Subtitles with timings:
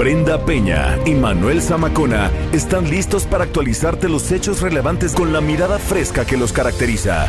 [0.00, 5.78] Brenda Peña y Manuel Zamacona están listos para actualizarte los hechos relevantes con la mirada
[5.78, 7.28] fresca que los caracteriza.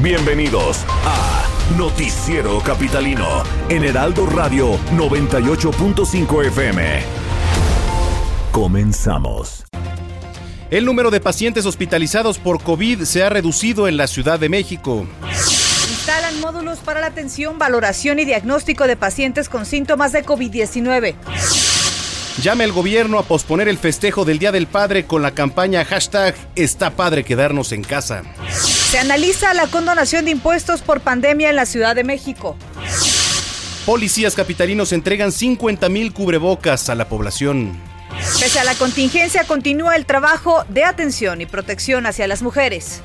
[0.00, 1.44] Bienvenidos a
[1.76, 7.02] Noticiero Capitalino en Heraldo Radio 98.5 FM.
[8.50, 9.66] Comenzamos.
[10.70, 15.06] El número de pacientes hospitalizados por COVID se ha reducido en la Ciudad de México.
[16.40, 21.14] Módulos para la atención, valoración y diagnóstico de pacientes con síntomas de COVID-19.
[22.42, 26.34] Llama el gobierno a posponer el festejo del Día del Padre con la campaña hashtag
[26.56, 28.22] Está Padre Quedarnos en Casa.
[28.50, 32.56] Se analiza la condonación de impuestos por pandemia en la Ciudad de México.
[33.86, 37.78] Policías capitalinos entregan 50 mil cubrebocas a la población.
[38.40, 43.02] Pese a la contingencia, continúa el trabajo de atención y protección hacia las mujeres.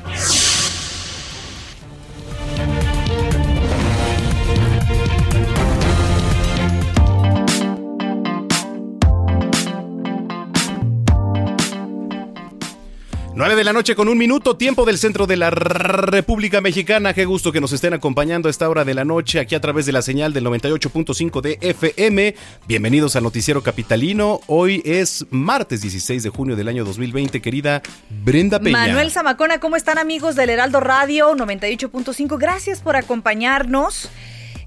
[13.40, 17.14] Nueve de la noche con un minuto, tiempo del centro de la República Mexicana.
[17.14, 19.86] Qué gusto que nos estén acompañando a esta hora de la noche aquí a través
[19.86, 22.36] de la señal del 98.5 de FM.
[22.68, 24.42] Bienvenidos al Noticiero Capitalino.
[24.48, 28.78] Hoy es martes 16 de junio del año 2020, querida Brenda Peña.
[28.78, 32.38] Manuel Zamacona, ¿cómo están amigos del Heraldo Radio 98.5?
[32.38, 34.10] Gracias por acompañarnos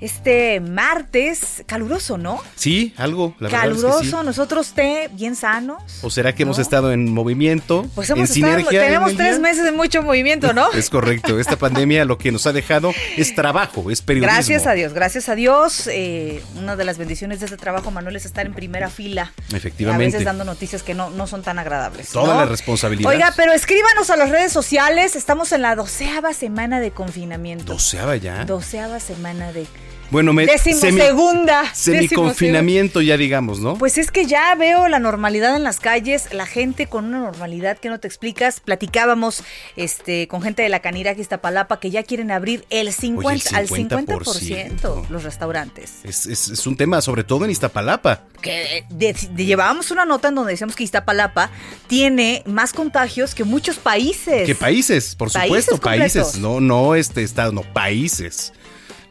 [0.02, 2.42] este martes caluroso, ¿no?
[2.56, 4.26] Sí, algo, la caluroso, verdad es que sí.
[4.26, 5.80] nosotros te bien sanos.
[6.02, 6.48] ¿O será que ¿no?
[6.48, 7.88] hemos estado en movimiento?
[7.94, 10.72] Pues hemos en estado, sinergia tenemos tres meses de mucho movimiento, ¿no?
[10.72, 14.34] Es correcto, esta pandemia lo que nos ha dejado es trabajo, es periodismo.
[14.34, 15.86] Gracias a Dios, gracias a Dios.
[15.86, 19.32] Eh, una de las bendiciones de este trabajo, Manuel, es estar en primera fila.
[19.54, 20.16] Efectivamente.
[20.16, 22.08] A veces dando noticias que no, no son tan agradables.
[22.08, 22.40] Toda ¿no?
[22.40, 23.08] la responsabilidad.
[23.08, 27.72] Oiga, pero escríbanos a las redes sociales, estamos en la doceava semana de confinamiento.
[27.72, 28.44] ¿Doceava ya?
[28.44, 29.68] Doceava semana de
[30.12, 31.74] bueno, me Decimosegunda.
[31.74, 33.78] Semi, confinamiento ya digamos, ¿no?
[33.78, 37.78] Pues es que ya veo la normalidad en las calles, la gente con una normalidad
[37.78, 38.60] que no te explicas.
[38.60, 39.42] Platicábamos
[39.74, 43.68] este con gente de la Canira Iztapalapa que ya quieren abrir el 50, Oye, el
[43.68, 43.94] 50%.
[43.94, 46.00] al 50% los restaurantes.
[46.04, 48.24] Es, es, es, un tema sobre todo en Iztapalapa.
[48.42, 51.50] Que de, de, llevábamos una nota en donde decíamos que Iztapalapa
[51.86, 54.44] tiene más contagios que muchos países.
[54.44, 56.12] Que países, por países supuesto, completos.
[56.12, 58.52] países, no no este estado, no países.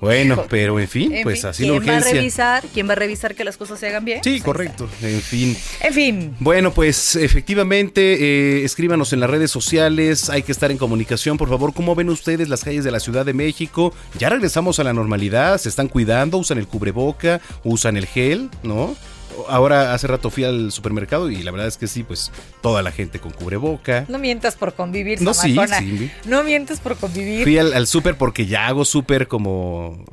[0.01, 2.01] Bueno, pero en fin, en pues fin, así ¿quién la urgencia.
[2.03, 2.63] va a revisar?
[2.73, 4.21] ¿Quién va a revisar que las cosas se hagan bien?
[4.23, 4.89] Sí, Pues correcto.
[5.03, 5.55] En fin.
[5.79, 6.35] En fin.
[6.39, 8.01] Bueno, pues efectivamente,
[8.61, 10.29] eh, escríbanos en las redes sociales.
[10.29, 11.73] Hay que estar en comunicación, por favor.
[11.73, 13.93] ¿Cómo ven ustedes las calles de la Ciudad de México?
[14.17, 15.57] Ya regresamos a la normalidad.
[15.59, 18.95] Se están cuidando, usan el cubreboca, usan el gel, ¿no?
[19.47, 22.31] Ahora hace rato fui al supermercado y la verdad es que sí, pues
[22.61, 24.05] toda la gente con cubreboca.
[24.07, 26.11] No mientas por convivir, No, sí, sí.
[26.25, 27.43] No mientas por convivir.
[27.43, 30.03] Fui al, al súper porque ya hago súper como...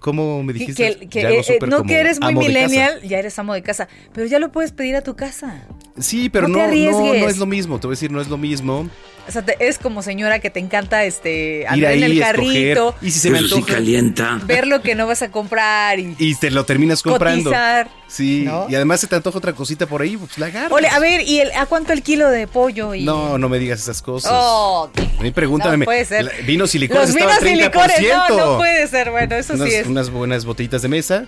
[0.00, 0.96] ¿Cómo me dijiste?
[0.98, 3.62] que- que, Ya hago eh, no como que eres muy millennial, ya eres amo de
[3.62, 3.88] casa.
[4.12, 5.66] Pero ya lo puedes pedir a tu casa.
[5.98, 7.78] Sí, pero No no, no, no es lo mismo.
[7.80, 8.88] Te voy a decir, no es lo mismo.
[9.28, 12.34] O sea, te- es como señora que te encanta este Ir andar en el escoger.
[12.36, 13.74] carrito, Y si se me Eso sí antoja.
[13.74, 14.40] calienta.
[14.44, 17.50] ver lo que no vas a comprar y, Y te lo terminas comprando.
[17.50, 17.90] cotizar.
[18.06, 18.66] Sí, ¿no?
[18.70, 20.72] y además se te antoja otra cosita por ahí, pues la agarras.
[20.72, 22.94] Ole, a ver, ¿y el, a cuánto el kilo de pollo?
[22.94, 23.04] Y...
[23.04, 24.32] No, no me digas esas cosas.
[24.34, 25.76] Oh, A mí pregúntame.
[25.76, 26.32] no puede ser.
[26.46, 27.56] Vinos y licores Los vinos y 30%.
[27.66, 27.96] licores,
[28.30, 29.10] no, no puede ser.
[29.10, 29.86] Bueno, eso unas, sí es.
[29.86, 31.26] unas buenas botellitas de mesa.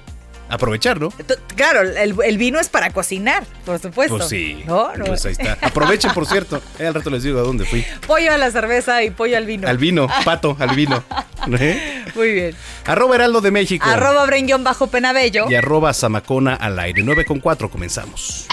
[0.50, 1.09] Aprovechar, ¿no?
[1.11, 4.16] T- Claro, el, el vino es para cocinar, por supuesto.
[4.19, 4.62] Pues sí.
[4.66, 5.05] No, no.
[5.06, 5.56] Pues ahí está.
[5.62, 6.61] Aprovechen, por cierto.
[6.78, 7.84] Eh, al rato les digo a dónde fui.
[8.06, 9.69] Pollo a la cerveza y pollo al vino.
[9.69, 11.03] Al vino, pato, al vino.
[11.59, 12.05] ¿Eh?
[12.15, 12.56] Muy bien.
[12.87, 13.87] Arroba Heraldo de México.
[13.88, 15.47] Arroba Brenguión bajo penabello.
[15.49, 17.02] Y arroba Zamacona al aire.
[17.02, 18.47] 9 con 4, comenzamos.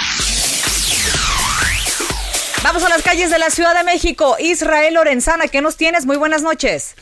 [2.63, 4.35] Vamos a las calles de la Ciudad de México.
[4.39, 6.05] Israel Lorenzana, ¿qué nos tienes?
[6.05, 6.95] Muy buenas noches.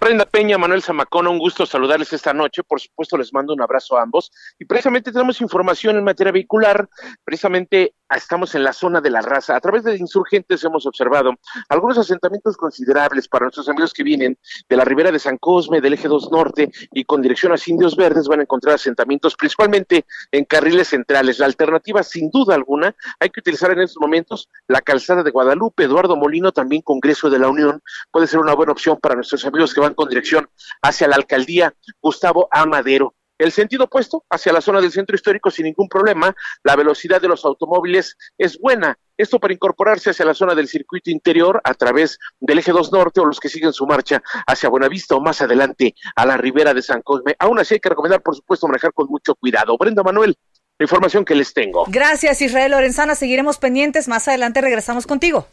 [0.00, 2.62] Brenda Peña, Manuel Zamacona, un gusto saludarles esta noche.
[2.62, 4.30] Por supuesto, les mando un abrazo a ambos.
[4.58, 6.88] Y precisamente tenemos información en materia vehicular.
[7.24, 9.56] Precisamente estamos en la zona de la raza.
[9.56, 11.32] A través de insurgentes hemos observado
[11.68, 14.38] algunos asentamientos considerables para nuestros amigos que vienen
[14.68, 17.96] de la ribera de San Cosme, del eje 2 norte y con dirección a Indios
[17.96, 18.28] Verdes.
[18.28, 21.38] Van a encontrar asentamientos principalmente en carriles centrales.
[21.38, 25.84] La alternativa, sin duda alguna, hay que utilizar en estos momentos la calzada de Guadalupe,
[25.84, 27.82] Eduardo Molino, también Congreso de la Unión.
[28.10, 30.48] Puede ser una buena opción para nuestros amigos que van con dirección
[30.82, 33.15] hacia la alcaldía Gustavo Amadero.
[33.38, 36.34] El sentido opuesto, hacia la zona del centro histórico sin ningún problema,
[36.64, 38.98] la velocidad de los automóviles es buena.
[39.18, 43.20] Esto para incorporarse hacia la zona del circuito interior a través del eje 2 norte
[43.20, 46.82] o los que siguen su marcha hacia Buenavista o más adelante a la ribera de
[46.82, 47.34] San Cosme.
[47.38, 49.76] Aún así hay que recomendar, por supuesto, manejar con mucho cuidado.
[49.78, 50.36] Brenda Manuel,
[50.78, 51.84] la información que les tengo.
[51.88, 53.14] Gracias, Israel Lorenzana.
[53.14, 54.08] Seguiremos pendientes.
[54.08, 55.46] Más adelante regresamos contigo.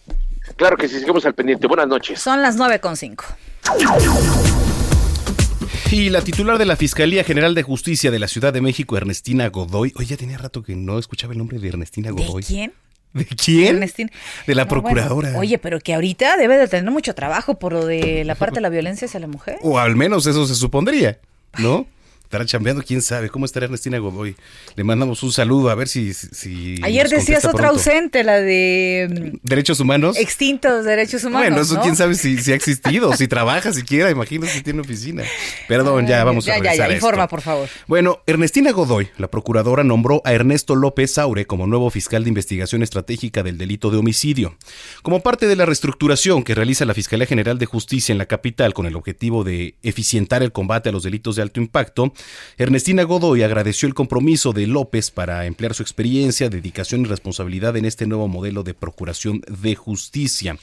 [0.58, 1.68] Claro que sí, seguimos al pendiente.
[1.68, 2.22] Buenas noches.
[2.22, 3.26] Son las nueve con cinco.
[5.94, 9.48] Y la titular de la Fiscalía General de Justicia de la Ciudad de México, Ernestina
[9.50, 9.94] Godoy.
[9.96, 12.42] Oye, ya tenía rato que no escuchaba el nombre de Ernestina Godoy.
[12.42, 12.74] ¿De quién?
[13.14, 13.76] ¿De quién?
[13.76, 14.10] Ernestina.
[14.48, 15.38] De la No, bueno, procuradora.
[15.38, 18.62] oye, pero que ahorita debe de tener mucho trabajo por lo de la parte de
[18.62, 19.58] la violencia hacia la mujer.
[19.62, 21.20] O al menos eso se supondría,
[21.60, 21.86] ¿no?
[22.34, 23.30] Estará chambeando, quién sabe.
[23.30, 24.36] ¿Cómo estará Ernestina Godoy?
[24.76, 26.16] Le mandamos un saludo a ver si.
[26.16, 27.74] si Ayer decías otra pronto.
[27.76, 30.16] ausente, la de ¿Derechos humanos?
[30.18, 31.48] mm, extintos derechos humanos.
[31.48, 31.84] Bueno, eso ¿no?
[31.84, 35.22] quién sabe si, si ha existido, si trabaja siquiera, imagino si tiene oficina.
[35.68, 37.06] Perdón, ya vamos ya, a ya, regresar ya, a esto.
[37.06, 37.70] informa, por favor.
[37.86, 42.82] Bueno, Ernestina Godoy, la procuradora, nombró a Ernesto López Saure como nuevo fiscal de investigación
[42.82, 44.58] estratégica del delito de homicidio.
[45.04, 48.74] Como parte de la reestructuración que realiza la Fiscalía General de Justicia en la capital
[48.74, 52.12] con el objetivo de eficientar el combate a los delitos de alto impacto,
[52.58, 57.86] Ernestina Godoy agradeció el compromiso de López para emplear su experiencia, dedicación y responsabilidad en
[57.86, 60.58] este nuevo modelo de procuración de justicia.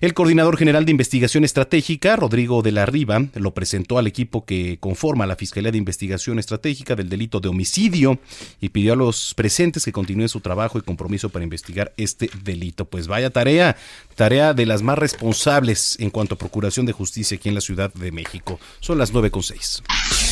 [0.00, 4.78] El coordinador general de investigación estratégica, Rodrigo de la Riva, lo presentó al equipo que
[4.80, 8.18] conforma la Fiscalía de Investigación Estratégica del delito de homicidio
[8.60, 12.84] y pidió a los presentes que continúen su trabajo y compromiso para investigar este delito.
[12.84, 13.76] Pues vaya tarea,
[14.16, 17.92] tarea de las más responsables en cuanto a procuración de justicia aquí en la Ciudad
[17.94, 18.58] de México.
[18.80, 20.23] Son las 9.6.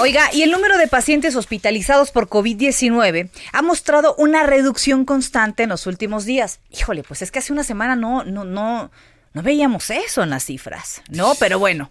[0.00, 5.68] Oiga, y el número de pacientes hospitalizados por COVID-19 ha mostrado una reducción constante en
[5.68, 6.60] los últimos días.
[6.70, 8.90] Híjole, pues es que hace una semana no, no, no,
[9.34, 11.34] no veíamos eso en las cifras, ¿no?
[11.38, 11.90] Pero bueno.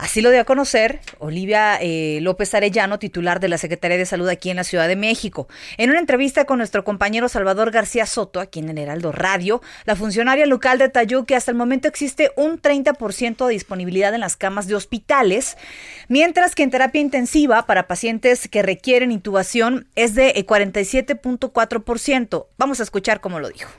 [0.00, 4.28] Así lo dio a conocer Olivia eh, López Arellano, titular de la Secretaría de Salud
[4.28, 5.46] aquí en la Ciudad de México.
[5.76, 9.96] En una entrevista con nuestro compañero Salvador García Soto, aquí en el Heraldo Radio, la
[9.96, 14.66] funcionaria local detalló que hasta el momento existe un 30% de disponibilidad en las camas
[14.66, 15.58] de hospitales,
[16.08, 22.46] mientras que en terapia intensiva para pacientes que requieren intubación es de eh, 47.4%.
[22.56, 23.70] Vamos a escuchar cómo lo dijo.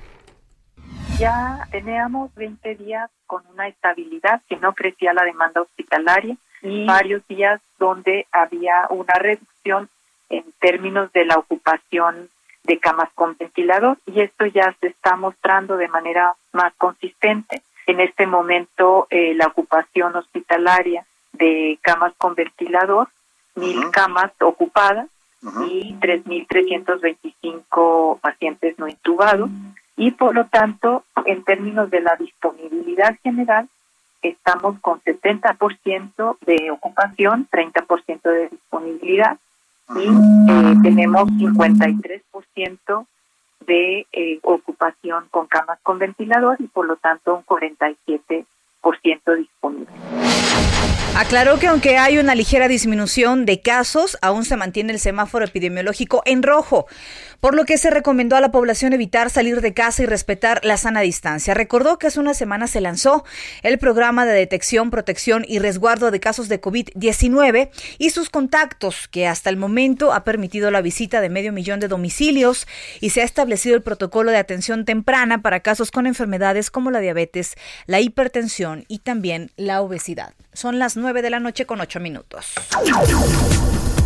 [1.22, 7.22] Ya teníamos 20 días con una estabilidad que no crecía la demanda hospitalaria y varios
[7.28, 9.88] días donde había una reducción
[10.30, 12.28] en términos de la ocupación
[12.64, 14.00] de camas con ventilador.
[14.08, 17.62] Y esto ya se está mostrando de manera más consistente.
[17.86, 23.10] En este momento eh, la ocupación hospitalaria de camas con ventilador,
[23.54, 25.08] mil camas ocupadas
[25.70, 29.52] y 3.325 pacientes no intubados
[30.02, 33.70] y por lo tanto, en términos de la disponibilidad general,
[34.24, 39.38] estamos con 70% de ocupación, 30% de disponibilidad
[39.96, 43.06] y eh, tenemos 53%
[43.68, 48.46] de eh, ocupación con camas con ventilador y por lo tanto un 47%
[49.38, 49.94] disponible.
[51.16, 56.24] Aclaró que aunque hay una ligera disminución de casos, aún se mantiene el semáforo epidemiológico
[56.26, 56.88] en rojo,
[57.42, 60.78] por lo que se recomendó a la población evitar salir de casa y respetar la
[60.78, 61.54] sana distancia.
[61.54, 63.26] Recordó que hace una semana se lanzó
[63.64, 69.28] el programa de detección, protección y resguardo de casos de COVID-19 y sus contactos, que
[69.28, 72.68] hasta el momento ha permitido la visita de medio millón de domicilios
[73.02, 77.00] y se ha establecido el protocolo de atención temprana para casos con enfermedades como la
[77.00, 77.56] diabetes,
[77.88, 80.34] la hipertensión y también la obesidad.
[80.54, 82.54] Son las 9 de la noche con 8 minutos.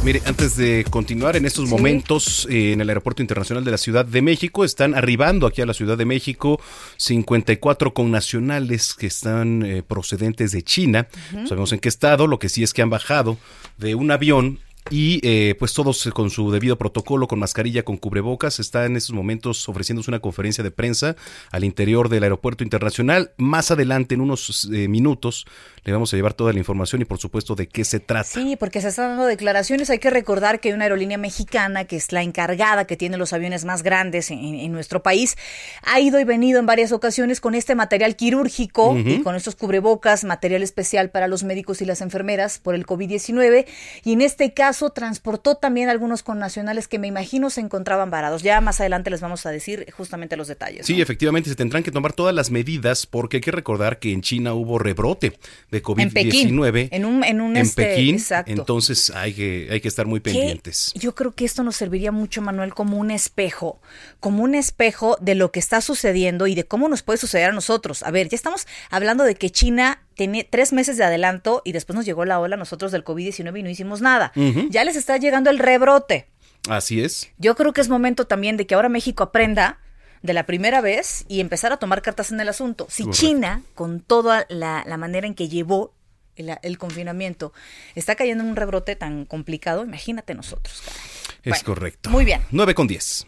[0.05, 4.05] Mire, antes de continuar, en estos momentos eh, en el Aeropuerto Internacional de la Ciudad
[4.05, 6.61] de México están arribando aquí a la Ciudad de México
[6.97, 11.07] 54 connacionales que están eh, procedentes de China.
[11.33, 13.39] No sabemos en qué estado, lo que sí es que han bajado
[13.79, 14.59] de un avión
[14.91, 19.15] y eh, pues todos con su debido protocolo, con mascarilla, con cubrebocas, está en estos
[19.15, 21.15] momentos ofreciéndose una conferencia de prensa
[21.51, 23.31] al interior del aeropuerto internacional.
[23.37, 25.47] Más adelante, en unos eh, minutos,
[25.83, 28.25] le vamos a llevar toda la información y por supuesto de qué se trata.
[28.25, 29.89] Sí, porque se están dando declaraciones.
[29.89, 33.33] Hay que recordar que hay una aerolínea mexicana que es la encargada, que tiene los
[33.33, 35.35] aviones más grandes en, en nuestro país,
[35.81, 40.23] ha ido y venido en varias ocasiones con este material quirúrgico y con estos cubrebocas,
[40.23, 43.65] material especial para los médicos y las enfermeras por el COVID-19.
[44.03, 48.43] Y en este caso transportó también algunos connacionales que me imagino se encontraban varados.
[48.43, 50.85] Ya más adelante les vamos a decir justamente los detalles.
[50.85, 51.03] Sí, ¿no?
[51.03, 54.53] efectivamente, se tendrán que tomar todas las medidas porque hay que recordar que en China
[54.53, 55.37] hubo rebrote
[55.71, 56.57] de En Pekín.
[56.57, 56.89] COVID-19.
[56.91, 58.51] En un, en un en este, Pekín, exacto.
[58.51, 60.91] entonces hay que, hay que estar muy pendientes.
[60.95, 63.79] Yo creo que esto nos serviría mucho, Manuel, como un espejo,
[64.19, 67.53] como un espejo de lo que está sucediendo y de cómo nos puede suceder a
[67.53, 68.03] nosotros.
[68.03, 71.95] A ver, ya estamos hablando de que China tenía tres meses de adelanto y después
[71.95, 74.31] nos llegó la ola nosotros del COVID-19 y no hicimos nada.
[74.69, 76.29] Ya les está llegando el rebrote.
[76.69, 77.29] Así es.
[77.37, 79.79] Yo creo que es momento también de que ahora México aprenda
[80.21, 82.87] de la primera vez y empezar a tomar cartas en el asunto.
[82.89, 83.21] Si Correcto.
[83.27, 85.93] China, con toda la, la manera en que llevó
[86.35, 87.53] el, el confinamiento,
[87.93, 90.81] está cayendo en un rebrote tan complicado, imagínate nosotros.
[90.81, 90.99] caray.
[91.43, 92.09] Es Bueno, correcto.
[92.09, 92.41] Muy bien.
[92.51, 93.27] 9 con 10.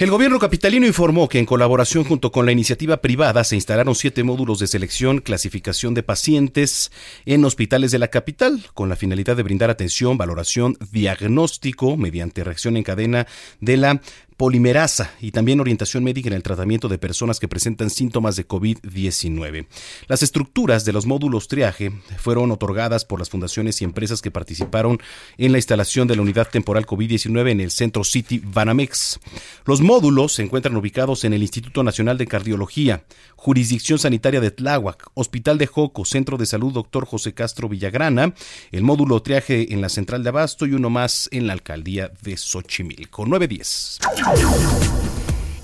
[0.00, 4.24] El gobierno capitalino informó que en colaboración junto con la iniciativa privada se instalaron siete
[4.24, 6.90] módulos de selección, clasificación de pacientes
[7.26, 12.78] en hospitales de la capital, con la finalidad de brindar atención, valoración, diagnóstico mediante reacción
[12.78, 13.26] en cadena
[13.60, 14.00] de la
[14.40, 19.66] polimerasa y también orientación médica en el tratamiento de personas que presentan síntomas de COVID-19.
[20.08, 24.98] Las estructuras de los módulos triaje fueron otorgadas por las fundaciones y empresas que participaron
[25.36, 29.20] en la instalación de la unidad temporal COVID-19 en el centro City Banamex.
[29.66, 33.04] Los módulos se encuentran ubicados en el Instituto Nacional de Cardiología,
[33.36, 37.04] Jurisdicción Sanitaria de Tláhuac, Hospital de Joco, Centro de Salud Dr.
[37.04, 38.32] José Castro Villagrana,
[38.72, 42.38] el módulo triaje en la Central de Abasto y uno más en la Alcaldía de
[42.38, 43.26] Xochimilco.
[43.26, 43.98] 910.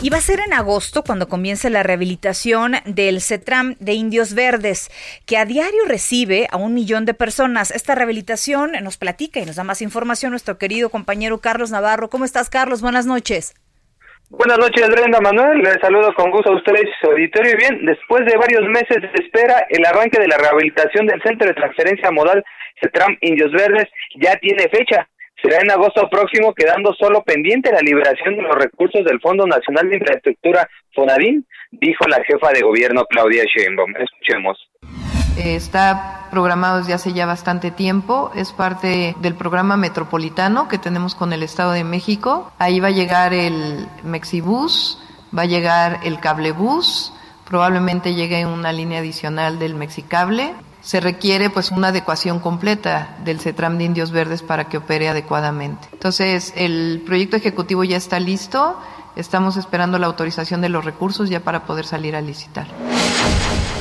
[0.02, 4.90] Y va a ser en agosto cuando comience la rehabilitación del CETRAM de Indios Verdes,
[5.26, 7.70] que a diario recibe a un millón de personas.
[7.70, 12.10] Esta rehabilitación nos platica y nos da más información nuestro querido compañero Carlos Navarro.
[12.10, 12.82] ¿Cómo estás, Carlos?
[12.82, 13.54] Buenas noches.
[14.28, 15.58] Buenas noches, Brenda Manuel.
[15.58, 17.52] Les saludo con gusto a ustedes su auditorio.
[17.52, 21.46] Y bien, después de varios meses de espera, el arranque de la rehabilitación del Centro
[21.46, 22.44] de Transferencia Modal
[22.80, 23.86] CETRAM Indios Verdes
[24.20, 25.08] ya tiene fecha.
[25.42, 29.88] Será en agosto próximo, quedando solo pendiente la liberación de los recursos del Fondo Nacional
[29.88, 33.94] de Infraestructura, FONADIN, dijo la jefa de gobierno Claudia Sheinbaum.
[33.96, 34.58] Escuchemos.
[35.36, 41.34] Está programado desde hace ya bastante tiempo, es parte del programa metropolitano que tenemos con
[41.34, 42.50] el Estado de México.
[42.58, 44.98] Ahí va a llegar el Mexibus,
[45.36, 47.12] va a llegar el Cablebus,
[47.46, 50.54] probablemente llegue una línea adicional del Mexicable.
[50.86, 55.88] Se requiere pues una adecuación completa del CETRAM de Indios Verdes para que opere adecuadamente.
[55.92, 58.78] Entonces, el proyecto ejecutivo ya está listo,
[59.16, 62.68] estamos esperando la autorización de los recursos ya para poder salir a licitar.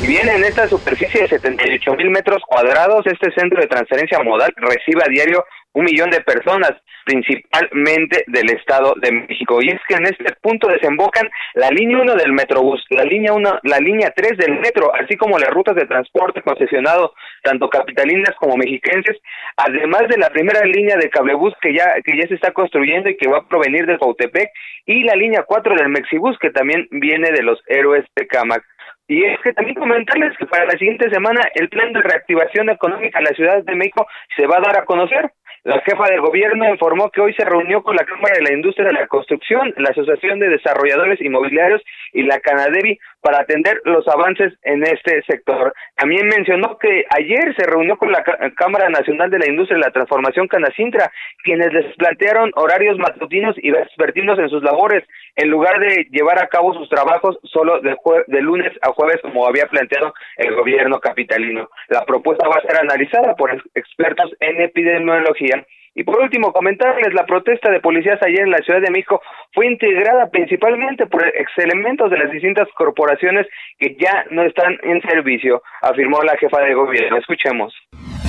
[0.01, 4.53] Y bien, en esta superficie de 78 mil metros cuadrados, este centro de transferencia modal
[4.57, 6.71] recibe a diario un millón de personas,
[7.05, 9.59] principalmente del Estado de México.
[9.61, 13.59] Y es que en este punto desembocan la línea 1 del Metrobús, la línea 1,
[13.63, 18.57] la línea 3 del metro, así como las rutas de transporte concesionado, tanto capitalinas como
[18.57, 19.17] mexiquenses,
[19.57, 23.17] además de la primera línea de cablebús que ya, que ya se está construyendo y
[23.17, 24.49] que va a provenir de Cautepec,
[24.85, 28.63] y la línea 4 del Mexibus, que también viene de los héroes de Camac.
[29.07, 33.19] Y es que también comentarles que para la siguiente semana el plan de reactivación económica
[33.19, 35.31] de la Ciudad de México se va a dar a conocer.
[35.63, 38.88] La jefa del gobierno informó que hoy se reunió con la Cámara de la Industria
[38.88, 41.81] de la Construcción, la Asociación de Desarrolladores Inmobiliarios
[42.13, 45.74] y la Canadevi para atender los avances en este sector.
[45.96, 49.86] También mencionó que ayer se reunió con la Cá- Cámara Nacional de la Industria de
[49.86, 51.12] la Transformación Canacintra,
[51.44, 55.03] quienes les plantearon horarios matutinos y vespertinos en sus labores,
[55.38, 59.20] en lugar de llevar a cabo sus trabajos solo de, jue- de lunes a jueves
[59.24, 61.67] como había planteado el gobierno capitalino.
[61.88, 65.65] La propuesta va a ser analizada por ex- expertos en epidemiología.
[65.97, 69.21] Y por último, comentarles, la protesta de policías ayer en la Ciudad de México
[69.53, 73.47] fue integrada principalmente por ex elementos de las distintas corporaciones
[73.79, 77.17] que ya no están en servicio, afirmó la jefa de gobierno.
[77.17, 77.73] Escuchemos.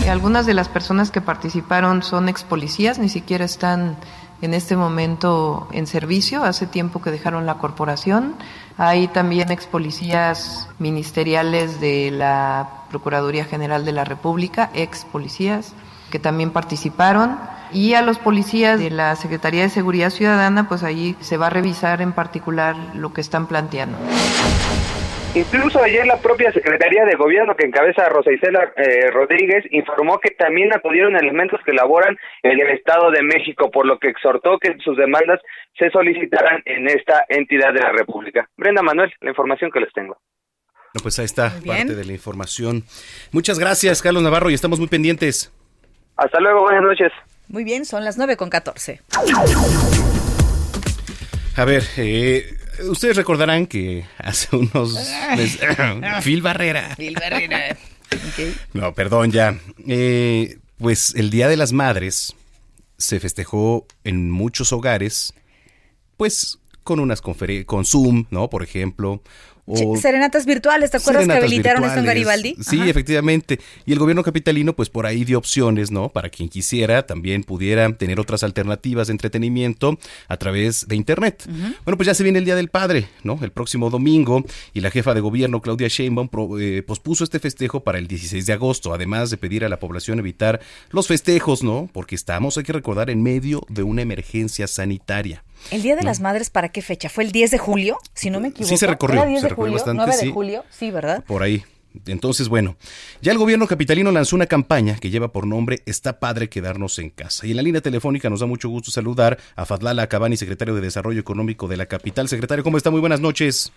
[0.09, 3.97] Algunas de las personas que participaron son ex policías, ni siquiera están
[4.43, 8.37] en este momento en servicio, hace tiempo que dejaron la corporación.
[8.79, 15.75] Hay también ex policías ministeriales de la Procuraduría General de la República, ex policías
[16.11, 17.39] que también participaron
[17.73, 21.51] y a los policías de la Secretaría de Seguridad Ciudadana, pues ahí se va a
[21.51, 23.99] revisar en particular lo que están planteando.
[25.35, 30.31] Incluso ayer la propia Secretaría de Gobierno que encabeza Rosa Isela eh, Rodríguez informó que
[30.31, 34.79] también acudieron elementos que laboran en el Estado de México, por lo que exhortó que
[34.83, 35.41] sus demandas
[35.79, 38.49] se solicitaran en esta entidad de la República.
[38.57, 40.17] Brenda Manuel, la información que les tengo.
[40.95, 42.85] No, pues ahí está parte de la información.
[43.31, 45.53] Muchas gracias, Carlos Navarro, y estamos muy pendientes.
[46.17, 47.13] Hasta luego, buenas noches.
[47.49, 49.01] Muy bien, son las 9 con 14.
[51.57, 52.57] A ver, eh,
[52.89, 54.95] ustedes recordarán que hace unos
[55.37, 55.61] meses...
[56.23, 56.97] Phil Barrera.
[58.73, 59.59] No, perdón ya.
[59.87, 62.35] Eh, pues el Día de las Madres
[62.99, 65.35] se festejó en muchos hogares,
[66.17, 68.49] pues con unas conferencias, con Zoom, ¿no?
[68.49, 69.21] Por ejemplo,
[69.67, 72.57] o serenatas virtuales, ¿te acuerdas que habilitaron esto en Garibaldi?
[72.61, 73.61] Sí, efectivamente.
[73.85, 76.09] Y el gobierno capitalino, pues por ahí dio opciones, ¿no?
[76.09, 81.45] Para quien quisiera, también pudiera tener otras alternativas de entretenimiento a través de Internet.
[81.85, 83.39] Bueno, pues ya se viene el Día del Padre, ¿no?
[83.43, 86.29] El próximo domingo, y la jefa de gobierno, Claudia Sheinbaum,
[86.61, 90.19] eh, pospuso este festejo para el 16 de agosto, además de pedir a la población
[90.19, 91.89] evitar los festejos, ¿no?
[91.93, 95.43] Porque estamos, hay que recordar, en medio de una emergencia sanitaria.
[95.71, 97.09] ¿El Día de las Madres para qué fecha?
[97.09, 97.99] ¿Fue el 10 de julio?
[98.15, 98.69] Si no me equivoco.
[98.69, 99.21] Sí, se recorrió.
[99.21, 99.85] ¿Era 10 se de recorrió julio?
[99.85, 100.03] bastante.
[100.05, 100.33] 9 de sí.
[100.33, 101.25] julio, sí, ¿verdad?
[101.25, 101.65] Por ahí.
[102.07, 102.77] Entonces, bueno,
[103.23, 107.11] ya el gobierno capitalino lanzó una campaña que lleva por nombre Está padre quedarnos en
[107.11, 107.47] casa.
[107.47, 110.83] Y en la línea telefónica nos da mucho gusto saludar a Fadlala Cabani, secretario de
[110.83, 112.29] Desarrollo Económico de la capital.
[112.29, 112.91] Secretario, ¿cómo está?
[112.91, 113.73] Muy buenas noches.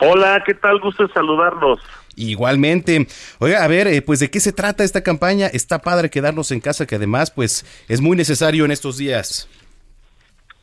[0.00, 0.80] Hola, ¿qué tal?
[0.80, 1.78] Gusto saludarlos.
[2.16, 3.06] Igualmente.
[3.38, 5.46] Oiga, a ver, eh, pues de qué se trata esta campaña.
[5.48, 9.46] Está padre quedarnos en casa, que además, pues, es muy necesario en estos días.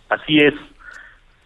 [0.10, 0.54] Así es.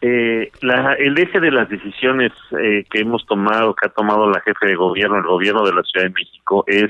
[0.01, 4.41] Eh, la, el eje de las decisiones eh, que hemos tomado, que ha tomado la
[4.41, 6.89] jefe de gobierno, el gobierno de la Ciudad de México, es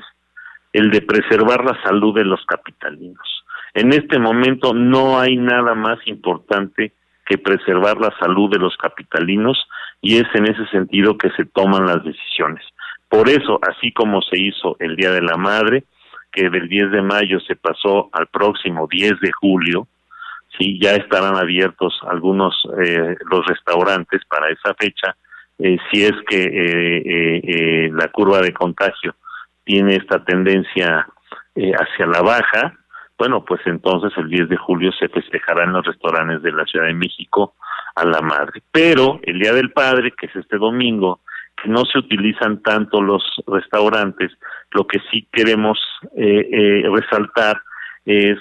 [0.72, 3.44] el de preservar la salud de los capitalinos.
[3.74, 6.94] En este momento no hay nada más importante
[7.26, 9.58] que preservar la salud de los capitalinos
[10.02, 12.64] y es en ese sentido que se toman las decisiones.
[13.10, 15.84] Por eso, así como se hizo el Día de la Madre,
[16.32, 19.88] que del 10 de mayo se pasó al próximo 10 de julio,
[20.62, 25.16] sí, ya estarán abiertos algunos eh, los restaurantes para esa fecha,
[25.60, 29.16] eh, si es que eh, eh, eh, la curva de contagio
[29.64, 31.08] tiene esta tendencia
[31.54, 32.74] hacia la baja,
[33.18, 36.88] bueno, pues entonces el 10 de julio se festejará en los restaurantes de la Ciudad
[36.88, 37.56] de México
[37.96, 38.64] a la madre.
[38.72, 41.20] Pero el Día del Padre, que es este domingo,
[41.62, 44.32] que no se utilizan tanto los restaurantes,
[44.72, 45.78] lo que sí queremos
[46.16, 47.62] resaltar
[48.06, 48.40] es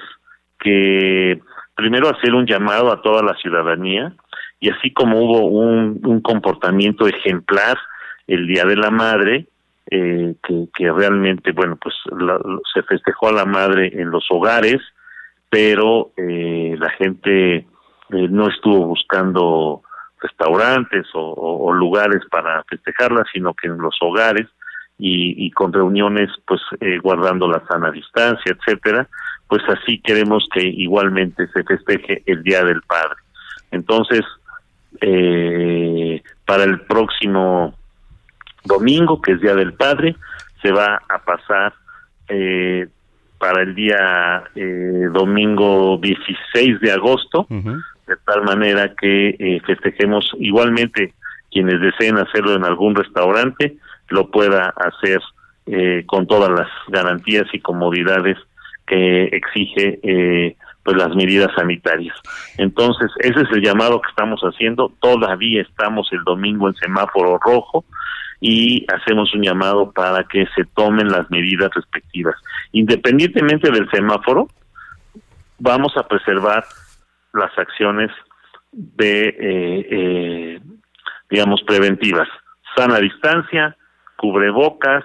[0.61, 1.41] que
[1.81, 4.13] primero hacer un llamado a toda la ciudadanía
[4.61, 7.79] y así como hubo un, comportamiento ejemplar
[8.27, 9.47] el Día de la Madre,
[9.91, 12.39] eh, que, que realmente, bueno, pues la-
[12.73, 14.81] se festejó a la madre en los hogares,
[15.49, 17.67] pero eh, la gente eh,
[18.11, 19.83] no estuvo buscando
[20.21, 24.47] restaurantes o lugares para festejarla, sino que en los hogares
[25.01, 29.09] y, y con reuniones, pues eh, guardando la sana distancia, etcétera,
[29.51, 33.17] pues así queremos que igualmente se festeje el Día del Padre.
[33.71, 34.23] Entonces,
[35.01, 37.75] eh, para el próximo
[38.65, 40.17] domingo, que es Día del Padre,
[40.63, 41.75] se va a pasar
[42.29, 42.87] eh,
[43.41, 51.15] para el día eh, domingo 16 de agosto, de tal manera que eh, festejemos igualmente
[51.51, 55.21] quienes deseen hacerlo en algún restaurante, lo pueda hacer
[55.67, 58.37] eh, con todas las garantías y comodidades
[58.87, 62.17] que exige eh, pues las medidas sanitarias.
[62.57, 64.93] Entonces, ese es el llamado que estamos haciendo.
[65.01, 67.85] Todavía estamos el domingo en semáforo rojo
[68.41, 72.35] y hacemos un llamado para que se tomen las medidas respectivas.
[72.73, 74.49] Independientemente del semáforo,
[75.59, 76.65] vamos a preservar
[77.35, 78.11] las acciones
[78.73, 80.61] de, eh, eh,
[81.29, 82.29] digamos, preventivas.
[82.75, 83.77] Sana distancia,
[84.17, 85.05] cubrebocas,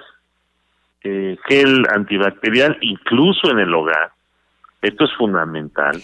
[1.05, 4.11] eh, gel antibacterial, incluso en el hogar.
[4.81, 6.01] Esto es fundamental,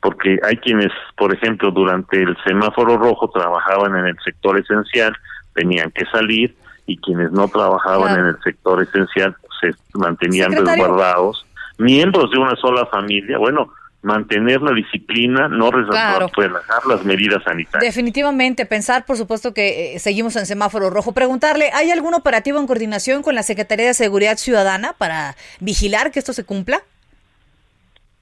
[0.00, 5.14] porque hay quienes, por ejemplo, durante el semáforo rojo trabajaban en el sector esencial,
[5.54, 6.54] tenían que salir,
[6.86, 8.22] y quienes no trabajaban Claro.
[8.22, 10.84] en el sector esencial se mantenían Secretario.
[10.84, 11.44] resguardados.
[11.78, 13.72] Miembros de una sola familia, bueno,
[14.06, 16.30] mantener la disciplina, no Claro.
[16.36, 17.92] relajar las medidas sanitarias.
[17.92, 21.10] Definitivamente, pensar, por supuesto, que eh, seguimos en semáforo rojo.
[21.10, 26.20] Preguntarle, ¿hay algún operativo en coordinación con la Secretaría de Seguridad Ciudadana para vigilar que
[26.20, 26.82] esto se cumpla?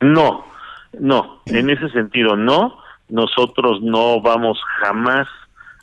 [0.01, 0.47] No,
[0.99, 2.79] no, en ese sentido no.
[3.11, 5.29] Nosotros no vamos jamás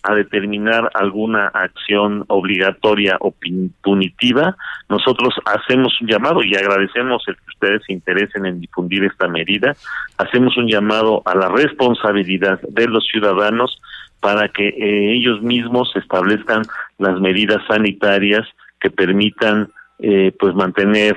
[0.03, 3.33] a determinar alguna acción obligatoria o
[3.81, 4.55] punitiva.
[4.89, 9.75] Nosotros hacemos un llamado y agradecemos el que ustedes se interesen en difundir esta medida.
[10.17, 13.81] Hacemos un llamado a la responsabilidad de los ciudadanos
[14.19, 16.63] para que eh, ellos mismos establezcan
[16.97, 18.47] las medidas sanitarias
[18.79, 19.67] que permitan
[19.99, 21.15] eh, pues mantener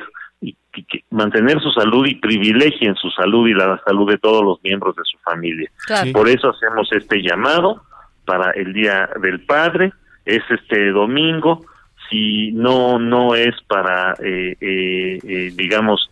[0.72, 4.96] que- mantener su salud y privilegien su salud y la salud de todos los miembros
[4.96, 5.70] de su familia.
[5.86, 6.12] Claro.
[6.12, 7.82] Por eso hacemos este llamado
[8.24, 9.92] para el Día del Padre,
[10.24, 11.64] es este domingo,
[12.10, 16.10] si no no es para, eh, eh, eh, digamos,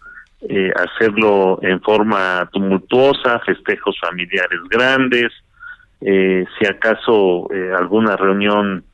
[0.49, 5.33] eh, hacerlo en forma tumultuosa, festejos familiares grandes,
[6.01, 8.85] eh, si acaso eh, alguna reunión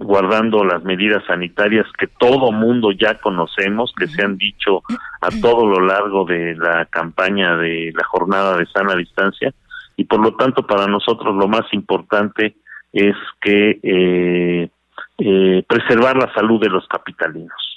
[0.00, 4.82] guardando las medidas sanitarias que todo mundo ya conocemos, que se han dicho
[5.20, 9.54] a todo lo largo de la campaña de la jornada de sana distancia,
[9.96, 12.56] y por lo tanto para nosotros lo más importante
[12.92, 14.68] es que eh,
[15.18, 17.74] eh, preservar la salud de los capitalinos.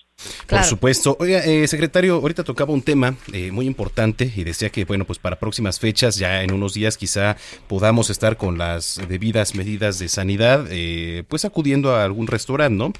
[0.47, 1.15] Por supuesto.
[1.19, 5.19] Oiga, eh, secretario, ahorita tocaba un tema eh, muy importante y decía que, bueno, pues
[5.19, 10.09] para próximas fechas, ya en unos días quizá podamos estar con las debidas medidas de
[10.09, 12.93] sanidad, eh, pues acudiendo a algún restaurante, ¿no?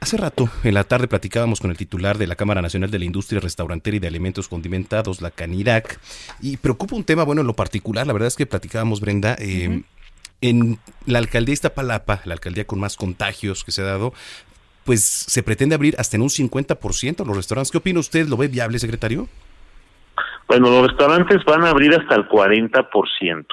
[0.00, 3.04] Hace rato, en la tarde, platicábamos con el titular de la Cámara Nacional de la
[3.04, 6.00] Industria Restaurantera y de Alimentos Condimentados, la CANIRAC,
[6.40, 10.78] y preocupa un tema, bueno, en lo particular, la verdad es que platicábamos, Brenda, en
[11.06, 14.12] la alcaldía Iztapalapa, la alcaldía con más contagios que se ha dado,
[14.84, 17.70] pues se pretende abrir hasta en un 50% los restaurantes.
[17.70, 18.28] ¿Qué opina usted?
[18.28, 19.28] ¿Lo ve viable, secretario?
[20.46, 23.46] Bueno, los restaurantes van a abrir hasta el 40%.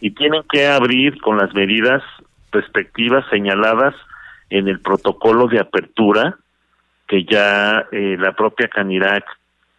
[0.00, 2.02] Y tienen que abrir con las medidas
[2.52, 3.94] respectivas señaladas
[4.50, 6.36] en el protocolo de apertura
[7.06, 9.24] que ya eh, la propia Canirac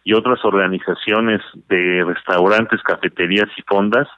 [0.04, 4.08] y otras organizaciones de restaurantes, cafeterías y fondas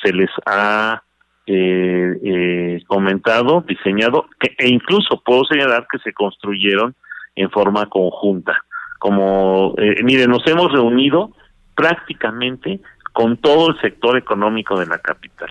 [0.00, 1.02] se les ha
[1.46, 6.94] eh, eh, comentado, diseñado, que, e incluso puedo señalar que se construyeron
[7.34, 8.64] en forma conjunta.
[8.98, 11.32] Como, eh, mire, nos hemos reunido
[11.74, 12.80] prácticamente
[13.12, 15.50] con todo el sector económico de la capital.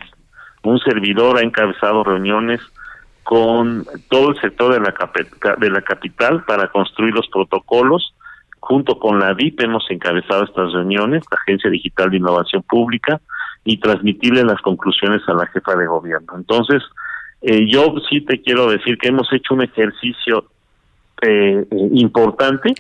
[0.64, 2.62] Un servidor ha encabezado reuniones
[3.24, 8.14] con todo el sector de la, de la capital para construir los protocolos.
[8.60, 13.20] Junto con la DIP hemos encabezado estas reuniones, la Agencia Digital de Innovación Pública,
[13.64, 16.34] y transmitirle las conclusiones a la jefa de gobierno.
[16.36, 16.82] Entonces,
[17.42, 20.46] eh, yo sí te quiero decir que hemos hecho un ejercicio
[21.22, 22.74] eh, importante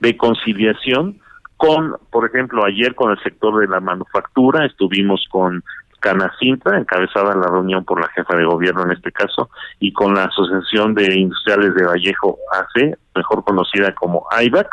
[0.00, 1.20] de conciliación
[1.56, 5.62] con, por ejemplo, ayer con el sector de la manufactura, estuvimos con
[6.04, 9.48] Canacintra, encabezada la reunión por la jefa de gobierno en este caso,
[9.80, 14.68] y con la Asociación de Industriales de Vallejo AC, mejor conocida como AIVAC,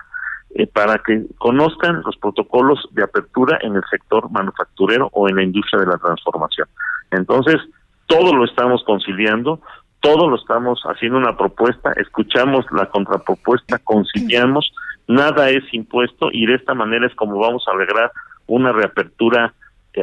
[0.55, 5.43] eh, para que conozcan los protocolos de apertura en el sector manufacturero o en la
[5.43, 6.67] industria de la transformación.
[7.11, 7.61] Entonces,
[8.07, 9.61] todo lo estamos conciliando,
[10.01, 14.73] todo lo estamos haciendo una propuesta, escuchamos la contrapropuesta, conciliamos,
[15.07, 18.11] nada es impuesto y de esta manera es como vamos a lograr
[18.47, 19.53] una reapertura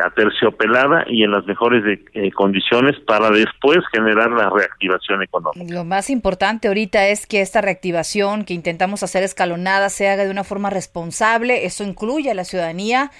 [0.05, 5.73] aterciopelada y en las mejores eh, condiciones para después generar la reactivación económica.
[5.73, 10.31] Lo más importante ahorita es que esta reactivación que intentamos hacer escalonada se haga de
[10.31, 11.65] una forma responsable.
[11.65, 13.11] Eso incluye a la ciudadanía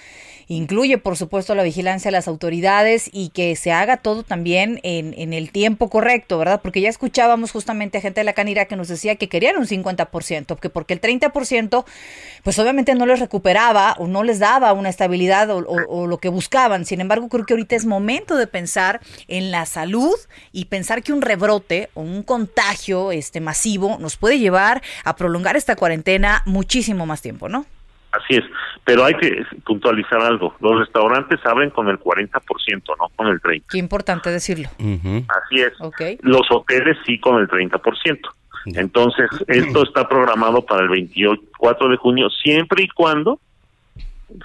[0.49, 5.15] incluye por supuesto la vigilancia de las autoridades y que se haga todo también en,
[5.17, 6.61] en el tiempo correcto, ¿verdad?
[6.63, 9.67] Porque ya escuchábamos justamente a gente de la Canira que nos decía que querían un
[9.67, 11.85] 50%, que porque el 30%
[12.43, 16.29] pues obviamente no les recuperaba o no les daba una estabilidad o, o lo que
[16.29, 16.85] buscaban.
[16.85, 20.15] Sin embargo, creo que ahorita es momento de pensar en la salud
[20.53, 25.57] y pensar que un rebrote o un contagio este masivo nos puede llevar a prolongar
[25.57, 27.67] esta cuarentena muchísimo más tiempo, ¿no?
[28.11, 28.45] Así es,
[28.85, 30.55] pero hay que puntualizar algo.
[30.61, 32.31] Los restaurantes abren con el 40%,
[32.99, 33.65] no con el 30%.
[33.71, 34.69] Qué importante decirlo.
[34.79, 35.73] Así es.
[36.23, 38.19] Los hoteles sí con el 30%.
[38.67, 43.41] Entonces, esto está programado para el 24 de junio, siempre y cuando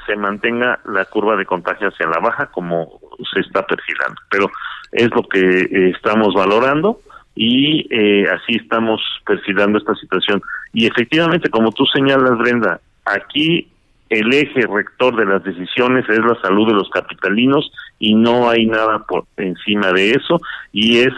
[0.05, 2.99] se mantenga la curva de contagio hacia la baja como
[3.33, 4.15] se está perfilando.
[4.29, 4.49] Pero
[4.91, 6.99] es lo que eh, estamos valorando
[7.35, 10.41] y eh, así estamos perfilando esta situación.
[10.73, 13.67] Y efectivamente, como tú señalas, Brenda, Aquí
[14.09, 18.65] el eje rector de las decisiones es la salud de los capitalinos y no hay
[18.65, 20.39] nada por encima de eso
[20.71, 21.13] y es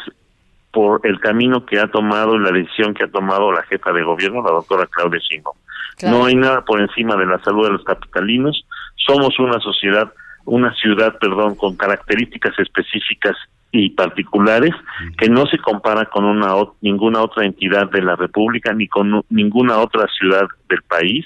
[0.72, 4.44] por el camino que ha tomado la decisión que ha tomado la jefa de gobierno,
[4.44, 5.56] la doctora Claudia Sheinbaum.
[6.04, 8.66] No hay nada por encima de la salud de los capitalinos.
[8.98, 10.12] Somos una sociedad,
[10.44, 13.38] una ciudad, perdón, con características específicas
[13.80, 14.72] y particulares
[15.18, 19.78] que no se compara con una ninguna otra entidad de la República ni con ninguna
[19.78, 21.26] otra ciudad del país.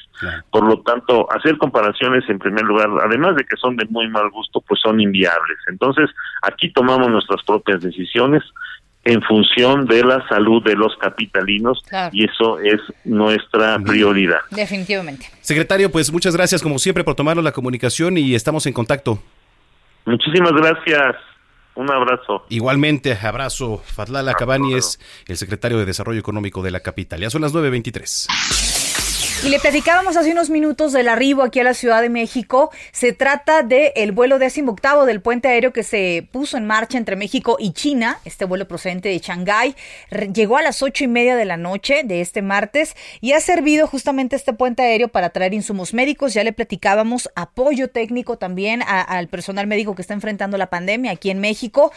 [0.52, 4.30] Por lo tanto, hacer comparaciones en primer lugar, además de que son de muy mal
[4.30, 5.58] gusto, pues son inviables.
[5.68, 6.10] Entonces,
[6.42, 8.44] aquí tomamos nuestras propias decisiones
[9.06, 14.40] en función de la salud de los capitalinos y eso es nuestra prioridad.
[14.52, 15.28] Definitivamente.
[15.42, 19.20] Secretario, pues muchas gracias como siempre por tomarnos la comunicación y estamos en contacto.
[20.06, 21.16] Muchísimas gracias.
[21.80, 22.44] Un abrazo.
[22.50, 23.82] Igualmente, abrazo.
[23.86, 27.22] Fadlala Cabani es el secretario de Desarrollo Económico de la capital.
[27.22, 28.89] Ya son las 9.23.
[29.42, 32.72] Y le platicábamos hace unos minutos del arribo aquí a la Ciudad de México.
[32.92, 36.98] Se trata del el vuelo décimo octavo del puente aéreo que se puso en marcha
[36.98, 38.20] entre México y China.
[38.26, 39.78] Este vuelo procedente de Shanghái
[40.34, 43.88] llegó a las ocho y media de la noche de este martes y ha servido
[43.88, 46.34] justamente este puente aéreo para traer insumos médicos.
[46.34, 51.30] Ya le platicábamos apoyo técnico también al personal médico que está enfrentando la pandemia aquí
[51.30, 51.94] en México.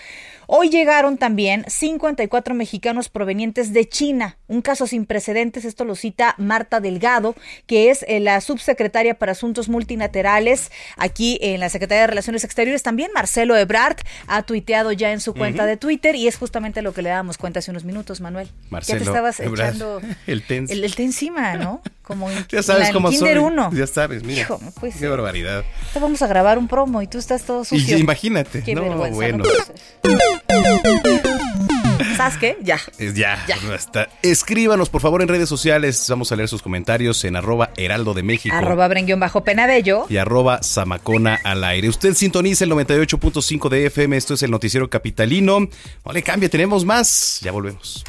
[0.46, 4.38] Hoy llegaron también 54 mexicanos provenientes de China.
[4.46, 7.32] Un caso sin precedentes, esto lo cita Marta Delgado
[7.66, 12.83] Que es eh, la subsecretaria para Asuntos Multilaterales aquí en la Secretaría de Relaciones Exteriores.
[12.83, 16.92] También Marcelo Ebrard ha tuiteado ya en su cuenta de Twitter y es justamente lo
[16.92, 18.49] que le dábamos cuenta hace unos minutos, Manuel.
[18.71, 21.81] Marcelo ya te estabas Ebrard, echando el té el, el té encima, ¿no?
[22.03, 23.45] Como en, Ya sabes en cómo Kinder soy.
[23.45, 23.71] uno.
[23.73, 24.42] Ya sabes, mira.
[24.42, 24.61] Hijo,
[24.99, 25.64] Qué barbaridad.
[25.92, 27.97] Te vamos a grabar un promo y tú estás todo Y sucio.
[27.99, 28.62] imagínate.
[28.62, 29.45] Qué no, bueno.
[29.45, 30.12] no.
[32.17, 32.59] ¿Sabes qué?
[32.62, 32.79] Ya.
[32.99, 33.38] Es ya,
[33.69, 34.09] basta.
[34.23, 36.05] Escríbanos, por favor, en redes sociales.
[36.09, 38.55] Vamos a leer sus comentarios en arroba heraldo de México.
[38.55, 40.07] Arroba brenguión bajo penabello.
[40.09, 41.88] y arroba Zamacona al aire.
[41.88, 45.61] Usted sintoniza el 98.5 de FM, esto es el noticiero capitalino.
[46.05, 47.41] No le cambie, tenemos más.
[47.43, 48.05] Ya volvemos.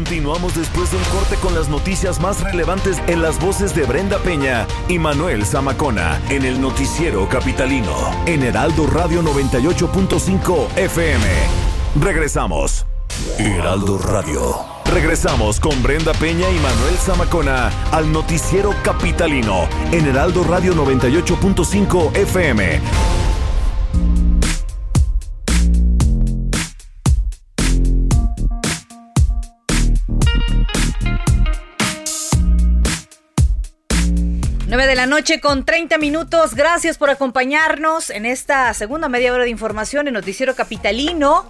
[0.00, 4.16] Continuamos después de un corte con las noticias más relevantes en las voces de Brenda
[4.16, 7.92] Peña y Manuel Zamacona en el noticiero capitalino
[8.24, 11.26] en Heraldo Radio 98.5 FM.
[12.00, 12.86] Regresamos.
[13.38, 14.64] Heraldo Radio.
[14.90, 23.19] Regresamos con Brenda Peña y Manuel Zamacona al noticiero capitalino en Heraldo Radio 98.5 FM.
[34.90, 36.56] De la noche con 30 minutos.
[36.56, 41.48] Gracias por acompañarnos en esta segunda media hora de información en Noticiero Capitalino.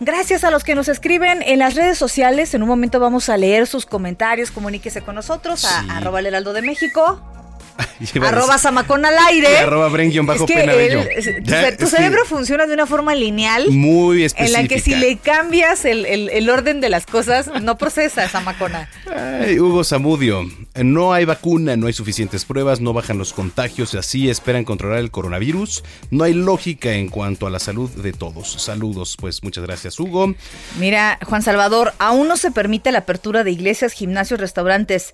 [0.00, 2.54] Gracias a los que nos escriben en las redes sociales.
[2.54, 4.50] En un momento vamos a leer sus comentarios.
[4.50, 5.88] Comuníquese con nosotros a Sí.
[5.90, 7.20] arroba el heraldo de México.
[8.22, 9.58] Arroba Zamacón al aire.
[9.58, 11.00] Arroba Bren bajo Es que Penabello.
[11.00, 13.68] el- tu, Ya, ce- tu es que- cerebro funciona de una forma lineal.
[13.70, 14.62] Muy En específica.
[14.62, 18.88] la que si le cambias el, el- el orden de las cosas, no procesa Zamacona.
[19.14, 20.44] Ay, Hugo Zamudio,
[20.82, 24.98] no hay vacuna, no hay suficientes pruebas, no bajan los contagios y así esperan controlar
[24.98, 25.84] el coronavirus.
[26.10, 28.50] No hay lógica en cuanto a la salud de todos.
[28.62, 30.34] Saludos, pues muchas gracias, Hugo.
[30.78, 35.12] Mira, Juan Salvador, aún no se permite la apertura de iglesias, gimnasios, restaurantes.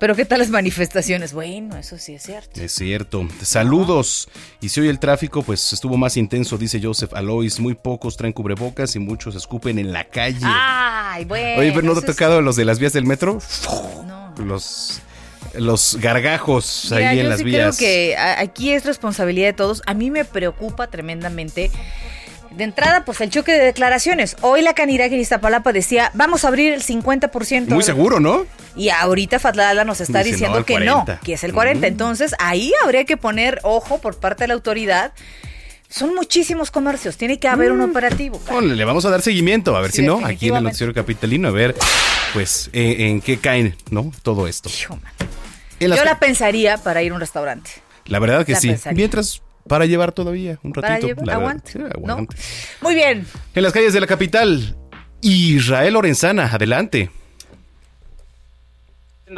[0.00, 1.32] Pero ¿qué tal las manifestaciones?
[1.34, 2.60] Bueno, eso sí es cierto.
[2.60, 3.28] Es cierto.
[3.42, 4.28] Saludos.
[4.60, 8.32] Y si hoy el tráfico pues estuvo más intenso, dice Joseph Alois, muy pocos traen
[8.32, 10.38] cubrebocas y muchos escupen en la calle.
[10.42, 11.60] Ay, bueno.
[11.60, 13.38] Oye, pero ¿no te ha es- tocado los de las vías del metro?
[14.06, 14.34] No.
[14.44, 15.02] Los
[15.54, 17.76] los gargajos Mira, ahí en yo las sí vías.
[17.76, 19.82] creo que aquí es responsabilidad de todos.
[19.84, 21.70] A mí me preocupa tremendamente.
[22.50, 24.36] De entrada, pues el choque de declaraciones.
[24.42, 27.68] Hoy la Canirac en Iztapalapa decía, vamos a abrir el 50%.
[27.68, 28.44] Muy seguro, ¿no?
[28.76, 31.14] Y ahorita Fatlala nos está Dice, diciendo no, que 40.
[31.14, 31.80] no, que es el 40.
[31.86, 31.90] Mm.
[31.90, 35.12] Entonces, ahí habría que poner ojo por parte de la autoridad.
[35.88, 38.38] Son muchísimos comercios, tiene que haber un operativo.
[38.40, 38.54] cara.
[38.60, 40.92] Bueno, le vamos a dar seguimiento, a ver Sí, si no, aquí en el noticiero
[40.94, 41.74] capitalino, a ver,
[42.32, 44.12] pues, en, en qué caen, ¿no?
[44.22, 44.68] Todo esto.
[44.68, 45.12] Hijo, man.
[45.80, 47.70] Yo la pensaría para ir a un restaurante.
[48.06, 48.68] la verdad que la sí.
[48.68, 48.96] pensaría.
[48.96, 51.06] Mientras, para llevar todavía un Para ratito.
[51.08, 51.42] llevar- la verdad.
[51.50, 51.86] aguante, ¿no?
[51.86, 52.36] aguante.
[52.80, 53.26] Muy bien.
[53.54, 54.76] En las calles de la capital,
[55.20, 57.10] Israel Lorenzana, adelante.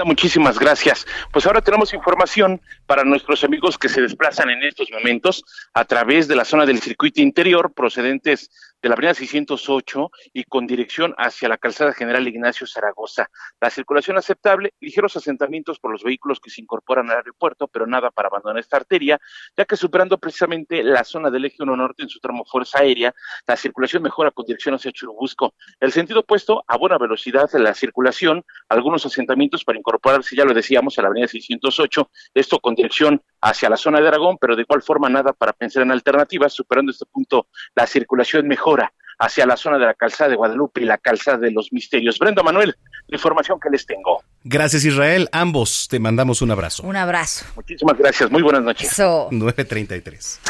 [0.07, 1.07] Muchísimas gracias.
[1.33, 6.29] Pues ahora tenemos información para nuestros amigos que se desplazan en estos momentos a través
[6.29, 8.51] de la zona del circuito interior procedentes
[8.83, 13.31] de la avenida 608 y con dirección hacia la calzada general Ignacio Zaragoza.
[13.61, 18.11] La circulación aceptable, ligeros asentamientos por los vehículos que se incorporan al aeropuerto, pero nada
[18.11, 19.21] para abandonar esta arteria,
[19.57, 23.15] ya que superando precisamente la zona del eje 1 norte en su tramo fuerza aérea,
[23.47, 25.55] la circulación mejora con dirección hacia Churubusco.
[25.79, 30.55] El sentido opuesto a buena velocidad de la circulación, algunos asentamientos para incorporarse, ya lo
[30.55, 34.63] decíamos, a la avenida 608, esto con dirección hacia la zona de Aragón, pero de
[34.63, 39.57] igual forma nada para pensar en alternativas, superando este punto la circulación mejora hacia la
[39.57, 42.19] zona de la calzada de Guadalupe y la calzada de los misterios.
[42.19, 42.75] Brenda Manuel,
[43.07, 44.23] la información que les tengo.
[44.43, 45.29] Gracias, Israel.
[45.33, 46.83] Ambos te mandamos un abrazo.
[46.85, 47.45] Un abrazo.
[47.55, 48.93] Muchísimas gracias, muy buenas noches.
[48.93, 49.29] Eso.
[49.31, 50.41] 933.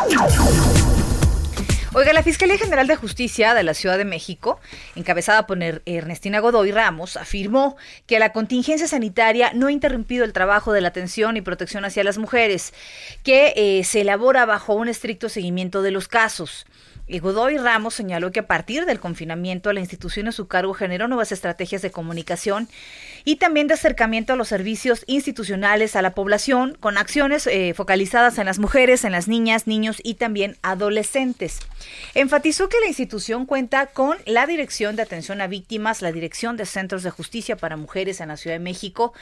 [1.95, 4.59] Oiga, la Fiscalía General de Justicia de la Ciudad de México,
[4.97, 7.77] encabezada por Er- Ernestina Godoy Ramos, afirmó
[8.07, 12.03] que la contingencia sanitaria no ha interrumpido el trabajo de la atención y protección hacia
[12.03, 12.73] las mujeres,
[13.25, 16.65] que eh, se elabora bajo un estricto seguimiento de los casos.
[17.09, 21.09] Y Godoy Ramos señaló que a partir del confinamiento la institución a su cargo generó
[21.09, 22.69] nuevas estrategias de comunicación
[23.25, 28.39] y también de acercamiento a los servicios institucionales a la población con acciones eh, focalizadas
[28.39, 31.59] en las mujeres, en las niñas, niños y también adolescentes.
[32.15, 36.67] Enfatizó que la institución cuenta con la Dirección de Atención a Víctimas, la Dirección de
[36.67, 39.13] Centros de Justicia para Mujeres en la Ciudad de México,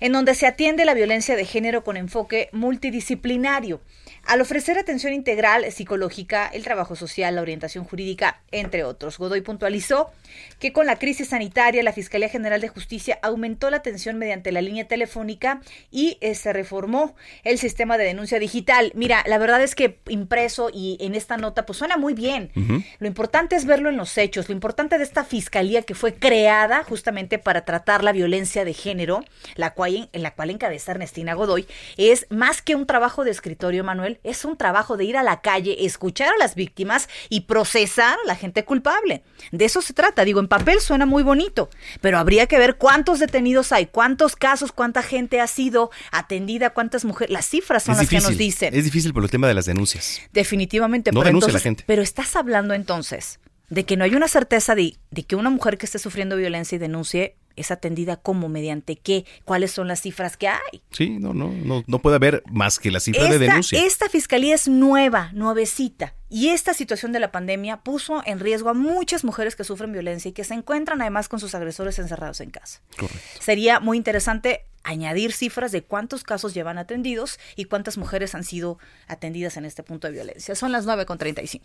[0.00, 3.80] en donde se atiende la violencia de género con enfoque multidisciplinario.
[4.26, 10.10] Al ofrecer atención integral psicológica, el trabajo social, la orientación jurídica, entre otros, Godoy puntualizó
[10.58, 14.62] que con la crisis sanitaria la Fiscalía General de Justicia aumentó la atención mediante la
[14.62, 15.60] línea telefónica
[15.90, 18.92] y eh, se reformó el sistema de denuncia digital.
[18.94, 22.50] Mira, la verdad es que impreso y en esta nota pues suena muy bien.
[22.98, 26.82] Lo importante es verlo en los hechos, lo importante de esta fiscalía que fue creada
[26.82, 29.22] justamente para tratar la violencia de género,
[29.56, 31.66] la cual, en la cual encabeza Ernestina Godoy,
[31.98, 35.40] es más que un trabajo de escritorio, Manuel, es un trabajo de ir a la
[35.40, 39.22] calle, escuchar a las víctimas y procesar a la gente culpable.
[39.52, 40.24] De eso se trata.
[40.24, 44.72] Digo, en papel suena muy bonito, pero habría que ver cuántos detenidos hay, cuántos casos,
[44.72, 47.32] cuánta gente ha sido atendida, cuántas mujeres.
[47.32, 48.74] Las cifras son las que nos dicen.
[48.74, 50.20] Es difícil por el tema de las denuncias.
[50.32, 51.12] Definitivamente.
[51.12, 51.84] No denuncia la gente.
[51.86, 55.78] Pero estás hablando entonces de que no hay una certeza de, de que una mujer
[55.78, 60.36] que esté sufriendo violencia y denuncie es atendida cómo, mediante qué, cuáles son las cifras
[60.36, 60.82] que hay.
[60.90, 63.84] Sí, no, no, no, no puede haber más que la cifra de denuncia.
[63.84, 68.74] Esta fiscalía es nueva, nuevecita, y esta situación de la pandemia puso en riesgo a
[68.74, 72.50] muchas mujeres que sufren violencia y que se encuentran además con sus agresores encerrados en
[72.50, 72.80] casa.
[72.98, 73.40] Correcto.
[73.40, 78.78] Sería muy interesante añadir cifras de cuántos casos llevan atendidos y cuántas mujeres han sido
[79.08, 80.54] atendidas en este punto de violencia.
[80.54, 81.62] Son las 9.35.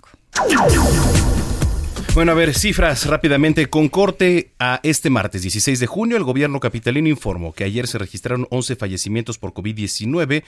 [2.15, 3.67] Bueno, a ver, cifras rápidamente.
[3.67, 7.99] Con corte a este martes 16 de junio, el gobierno capitalino informó que ayer se
[7.99, 10.43] registraron 11 fallecimientos por COVID-19.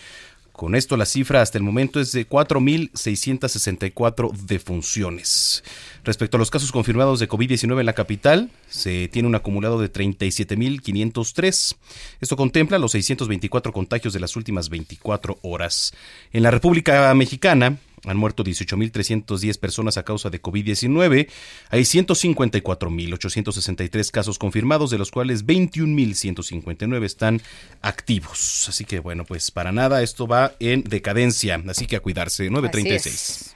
[0.52, 5.64] Con esto la cifra hasta el momento es de 4.664 defunciones.
[6.04, 9.92] Respecto a los casos confirmados de COVID-19 en la capital, se tiene un acumulado de
[9.92, 11.76] 37.503.
[12.20, 15.94] Esto contempla los 624 contagios de las últimas 24 horas.
[16.34, 21.30] En la República Mexicana, han muerto 18.310 personas a causa de COVID-19.
[21.70, 27.42] Hay 154.863 casos confirmados, de los cuales 21.159 están
[27.82, 28.66] activos.
[28.70, 31.62] Así que bueno, pues para nada esto va en decadencia.
[31.68, 32.50] Así que a cuidarse.
[32.50, 33.56] 936.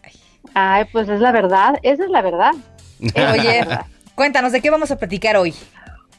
[0.55, 2.53] Ay, pues es la verdad, esa es la verdad.
[3.00, 3.66] Oye,
[4.14, 5.55] cuéntanos, ¿de qué vamos a platicar hoy?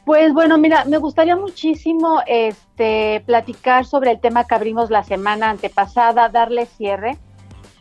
[0.06, 5.50] Pues bueno, mira, me gustaría muchísimo este platicar sobre el tema que abrimos la semana
[5.50, 7.18] antepasada, darle cierre.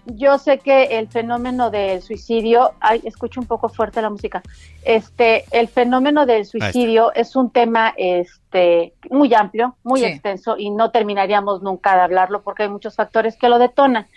[0.08, 4.42] Yo sé que el fenómeno del suicidio, ay, escucho un poco fuerte la música.
[4.84, 10.90] Este, el fenómeno del suicidio es un tema este muy amplio, muy extenso y no
[10.90, 14.08] terminaríamos nunca de hablarlo porque hay muchos factores que lo detonan.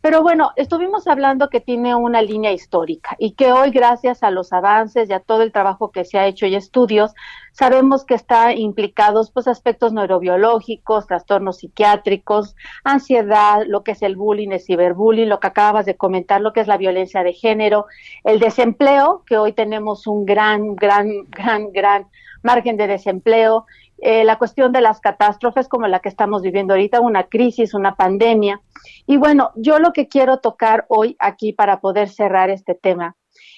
[0.00, 4.52] Pero bueno, estuvimos hablando que tiene una línea histórica y que hoy, gracias a los
[4.52, 7.14] avances y a todo el trabajo que se ha hecho y estudios,
[7.50, 14.50] sabemos que está implicados pues aspectos neurobiológicos, trastornos psiquiátricos, ansiedad, lo que es el bullying,
[14.52, 17.86] el ciberbullying, lo que acabas de comentar, lo que es la violencia de género,
[18.22, 22.06] el desempleo, que hoy tenemos un gran, gran, gran, gran
[22.42, 23.66] margen de desempleo,
[24.00, 27.96] eh, la cuestión de las catástrofes como la que estamos viviendo ahorita, una crisis, una
[27.96, 28.60] pandemia.
[29.06, 33.16] Y bueno, yo lo que quiero tocar hoy aquí para poder cerrar este tema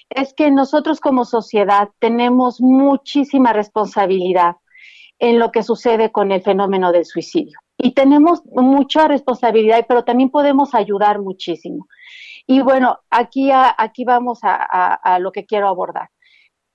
[0.09, 4.55] es que nosotros como sociedad tenemos muchísima responsabilidad
[5.19, 7.59] en lo que sucede con el fenómeno del suicidio.
[7.77, 11.87] Y tenemos mucha responsabilidad, pero también podemos ayudar muchísimo.
[12.47, 16.09] Y bueno, aquí, aquí vamos a lo que quiero abordar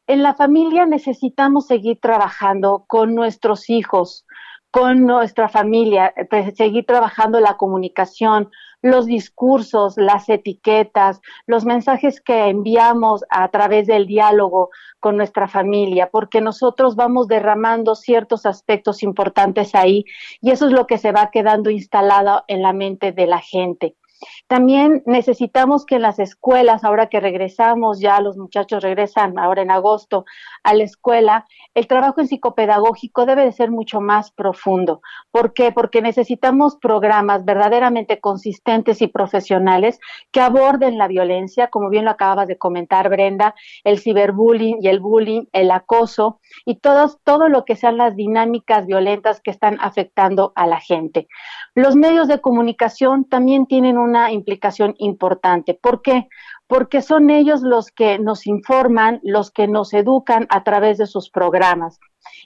[0.06, 4.26] en la familia necesitamos seguir trabajando con nuestros hijos,
[4.70, 6.12] con nuestra familia,
[6.54, 8.50] seguir trabajando la comunicación,
[8.82, 16.10] los discursos, las etiquetas, los mensajes que enviamos a través del diálogo con nuestra familia,
[16.10, 20.04] porque nosotros vamos derramando ciertos aspectos importantes ahí
[20.40, 23.96] y eso es lo que se va quedando instalado en la mente de la gente.
[24.46, 29.70] También necesitamos que en las escuelas, ahora que regresamos, ya los muchachos regresan ahora en
[29.70, 30.24] agosto
[30.62, 35.00] a la escuela, el trabajo en psicopedagógico debe de ser mucho más profundo.
[35.30, 35.72] ¿Por qué?
[35.72, 39.98] Porque necesitamos programas verdaderamente consistentes y profesionales
[40.30, 45.00] que aborden la violencia, como bien lo acabas de comentar, Brenda, el ciberbullying y el
[45.00, 50.52] bullying, el acoso, y todos, todo lo que sean las dinámicas violentas que están afectando
[50.54, 51.28] a la gente.
[51.74, 55.74] Los medios de comunicación también tienen una implicación importante.
[55.74, 56.28] ¿Por qué?
[56.66, 61.30] Porque son ellos los que nos informan, los que nos educan a través de sus
[61.30, 62.00] programas.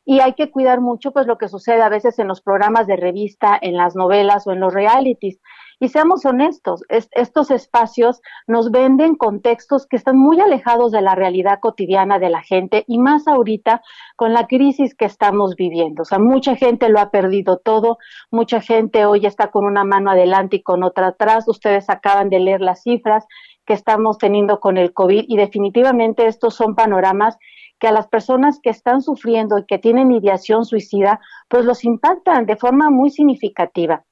[0.05, 2.97] Y hay que cuidar mucho pues lo que sucede a veces en los programas de
[2.97, 5.41] revista, en las novelas o en los realities.
[5.83, 11.59] Y seamos honestos, estos espacios nos venden contextos que están muy alejados de la realidad
[11.59, 13.81] cotidiana de la gente y más ahorita
[14.15, 16.03] con la crisis que estamos viviendo.
[16.03, 17.97] O sea, mucha gente lo ha perdido todo,
[18.31, 21.49] mucha gente hoy está con una mano adelante y con otra atrás.
[21.49, 23.25] Ustedes acaban de leer las cifras
[23.71, 27.39] que estamos teniendo con el COVID y definitivamente estos son panoramas
[27.79, 32.47] que a las personas que están sufriendo y que tienen ideación suicida, pues los impactan
[32.47, 34.05] de forma muy significativa.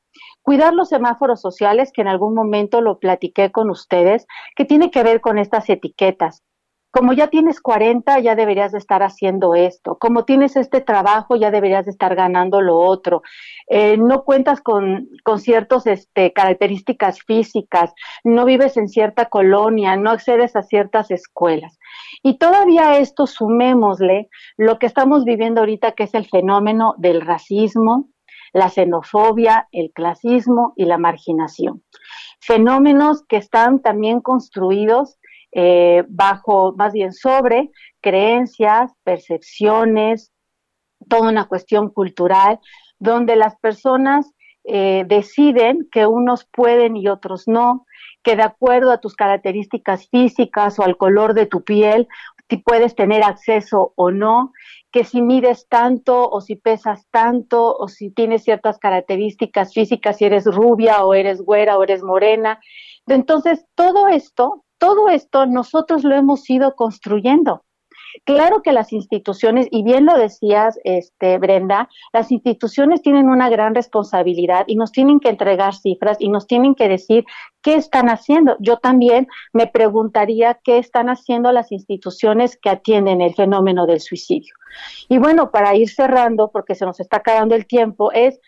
[0.43, 5.03] Cuidar los semáforos sociales, que en algún momento lo platiqué con ustedes, que tiene que
[5.03, 6.45] ver con estas etiquetas.
[6.91, 9.99] Como ya tienes 40, ya deberías de estar haciendo esto.
[9.99, 13.23] Como tienes este trabajo, ya deberías de estar ganando lo otro.
[13.69, 17.93] Eh, no cuentas con, con ciertas este, características físicas,
[18.25, 21.79] no vives en cierta colonia, no accedes a ciertas escuelas.
[22.23, 28.09] Y todavía esto sumémosle lo que estamos viviendo ahorita, que es el fenómeno del racismo,
[28.53, 31.83] la xenofobia, el clasismo y la marginación.
[32.41, 35.19] Fenómenos que están también construidos
[35.53, 37.71] eh, bajo, más bien sobre
[38.01, 40.33] creencias, percepciones,
[41.09, 42.61] toda una cuestión cultural,
[42.99, 44.33] donde las personas
[44.65, 47.87] eh, deciden que unos pueden y otros no,
[48.23, 52.09] que de acuerdo a tus características físicas o al color de tu piel,
[52.49, 54.53] si puedes tener acceso o no,
[54.91, 60.25] que si mides tanto o si pesas tanto o si tienes ciertas características físicas, si
[60.25, 62.59] eres rubia o eres güera o eres morena.
[63.07, 67.65] Entonces, todo esto, todo esto nosotros lo hemos ido construyendo.
[68.25, 73.75] Claro que las instituciones, y bien lo decías, este, Brenda, las instituciones tienen una gran
[73.75, 77.25] responsabilidad y nos tienen que entregar cifras y nos tienen que decir
[77.63, 78.57] qué están haciendo.
[78.61, 84.55] Yo también me preguntaría qué están haciendo las instituciones que atienden el fenómeno del suicidio.
[85.09, 88.41] Y bueno, para ir cerrando, porque se nos está acabando el tiempo, es,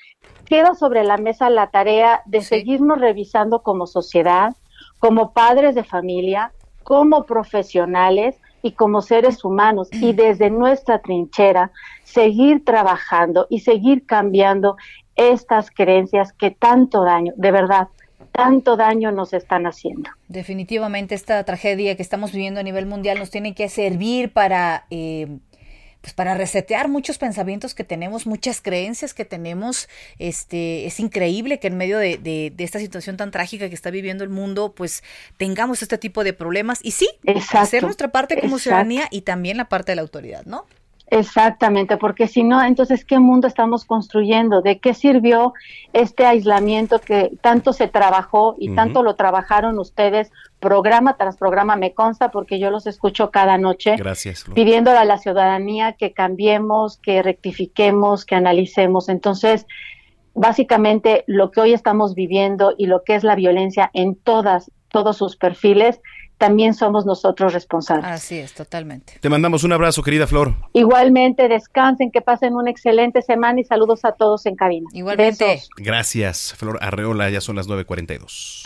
[0.47, 4.55] queda sobre la mesa la tarea de seguirnos revisando como sociedad,
[5.01, 6.53] como padres de familia,
[6.84, 11.70] como profesionales, y como seres humanos y desde nuestra trinchera
[12.05, 14.76] seguir trabajando y seguir cambiando
[15.16, 17.88] estas creencias que tanto daño, de verdad,
[18.32, 20.11] tanto daño nos están haciendo.
[20.28, 25.38] Definitivamente esta tragedia que estamos viviendo a nivel mundial nos tiene que servir para eh,
[26.01, 29.88] pues para resetear muchos pensamientos que tenemos, muchas creencias que tenemos.
[30.18, 34.24] Este, es increíble que en medio de, de, esta situación tan trágica que está viviendo
[34.24, 35.03] el mundo, pues
[35.36, 36.80] tengamos este tipo de problemas.
[36.82, 37.09] Y sí,
[37.53, 40.66] hacer nuestra parte como ciudadanía y también la parte de la autoridad, ¿no?
[41.11, 44.63] Exactamente, porque si no, entonces, ¿qué mundo estamos construyendo?
[44.63, 45.55] ¿De qué sirvió
[45.93, 50.31] este aislamiento que tanto se trabajó y tanto lo trabajaron ustedes,
[50.61, 55.19] programa tras programa, me consta, porque yo los escucho cada noche, Gracias, pidiéndole a la
[55.19, 59.09] ciudadanía que cambiemos, que rectifiquemos, que analicemos.
[59.09, 59.67] Entonces,
[60.35, 65.17] básicamente, lo que hoy estamos viviendo y lo que es la violencia en todas, todos
[65.17, 66.01] sus perfiles,
[66.41, 68.07] también somos nosotros responsables.
[68.07, 69.18] Así es, totalmente.
[69.20, 70.55] Te mandamos un abrazo, querida Flor.
[70.72, 74.88] Igualmente, descansen, que pasen una excelente semana y saludos a todos en cabina.
[74.95, 75.61] Igualmente.
[75.76, 78.62] Gracias, Flor Arreola, ya son las 9.42.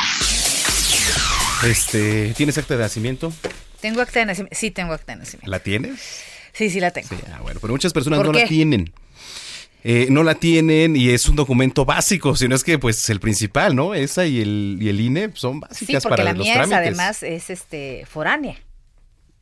[1.69, 3.33] Este, ¿tienes acta de nacimiento?
[3.81, 5.51] Tengo acta de nacimiento, sí tengo acta de nacimiento.
[5.51, 6.23] ¿La tienes?
[6.53, 7.09] Sí, sí la tengo.
[7.09, 8.93] Sí, ah, bueno, pero muchas personas no la tienen.
[9.87, 13.77] Eh, no la tienen y es un documento básico, sino es que pues el principal,
[13.77, 13.95] ¿no?
[13.95, 16.81] Esa y el, y el INE son básicas sí, para la los mía trámites.
[16.81, 18.57] Es, además es este foránea.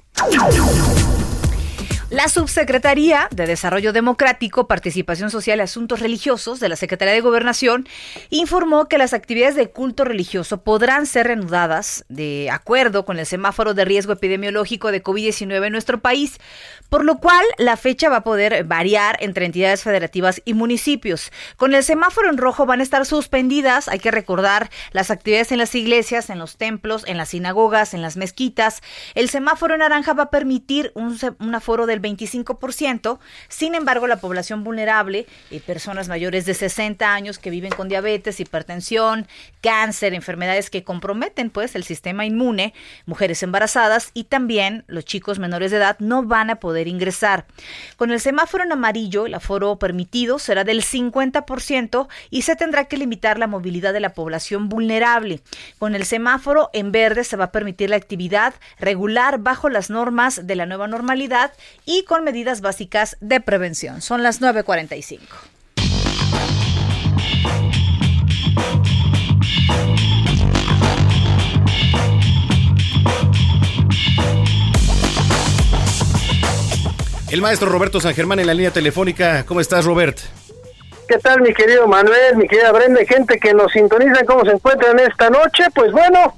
[2.11, 7.87] La Subsecretaría de Desarrollo Democrático, Participación Social y Asuntos Religiosos de la Secretaría de Gobernación
[8.31, 13.75] informó que las actividades de culto religioso podrán ser reanudadas de acuerdo con el semáforo
[13.75, 16.39] de riesgo epidemiológico de COVID-19 en nuestro país,
[16.89, 21.31] por lo cual la fecha va a poder variar entre entidades federativas y municipios.
[21.57, 25.59] Con el semáforo en rojo van a estar suspendidas, hay que recordar, las actividades en
[25.59, 28.81] las iglesias, en los templos, en las sinagogas, en las mezquitas.
[29.13, 33.19] El semáforo en naranja va a permitir un, un aforo del 25%.
[33.47, 38.39] Sin embargo, la población vulnerable, eh, personas mayores de 60 años que viven con diabetes,
[38.39, 39.27] hipertensión,
[39.61, 42.73] cáncer, enfermedades que comprometen pues el sistema inmune,
[43.05, 47.45] mujeres embarazadas y también los chicos menores de edad no van a poder ingresar.
[47.97, 52.97] Con el semáforo en amarillo, el aforo permitido será del 50% y se tendrá que
[52.97, 55.41] limitar la movilidad de la población vulnerable.
[55.77, 60.45] Con el semáforo en verde se va a permitir la actividad regular bajo las normas
[60.47, 61.51] de la nueva normalidad
[61.91, 64.03] y con medidas básicas de prevención.
[64.03, 65.21] Son las 9.45.
[77.31, 79.43] El maestro Roberto San Germán en la línea telefónica.
[79.47, 80.19] ¿Cómo estás, Robert?
[81.07, 84.99] ¿Qué tal, mi querido Manuel, mi querida Brenda, gente que nos sintoniza, cómo se encuentran
[84.99, 85.63] esta noche?
[85.73, 86.35] Pues bueno,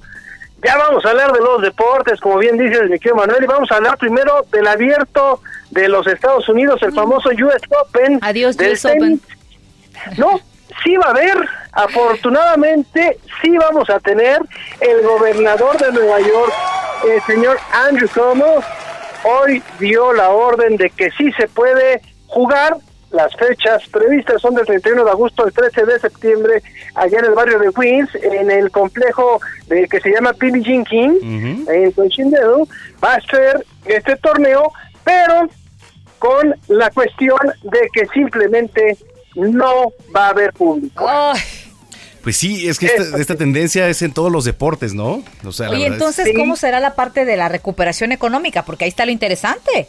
[0.64, 3.72] ya vamos a hablar de los deportes, como bien dice mi querido Manuel, y vamos
[3.72, 5.41] a hablar primero del abierto
[5.72, 8.20] de los Estados Unidos, el famoso US Open.
[8.22, 9.22] Adiós, US Open.
[10.18, 10.39] No,
[10.84, 11.38] sí va a haber,
[11.72, 14.39] afortunadamente, sí vamos a tener
[14.80, 16.53] el gobernador de Nueva York,
[17.07, 18.64] el señor Andrew Cuomo,
[19.24, 22.78] hoy dio la orden de que sí se puede jugar
[23.12, 26.64] las fechas previstas son del 31 de agosto al 13 de septiembre
[26.95, 30.86] allá en el barrio de Queens, en el complejo de, que se llama Billie Jean
[30.86, 32.68] King, en Cochindeo.
[33.03, 34.72] Va a ser este torneo,
[35.03, 35.49] pero
[36.20, 38.97] con la cuestión de que simplemente
[39.36, 41.05] no va a haber público.
[42.24, 45.24] Pues sí, es que esta, tendencia es en todos los deportes, ¿no?
[45.43, 48.64] O sea, Oye, entonces, ¿cómo será la parte de la recuperación económica?
[48.64, 49.88] Porque ahí está lo interesante.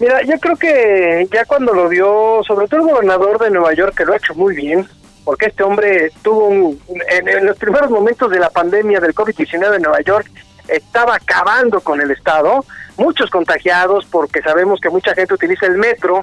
[0.00, 3.96] Mira, yo creo que ya cuando lo dio, sobre todo el gobernador de Nueva York,
[3.96, 4.86] que lo ha hecho muy bien,
[5.24, 6.80] porque este hombre tuvo un,
[7.10, 10.30] en, los primeros momentos de la pandemia del COVID-19 en Nueva York,
[10.68, 12.64] estaba acabando con el Estado,
[12.96, 16.22] muchos contagiados, porque sabemos que mucha gente utiliza el metro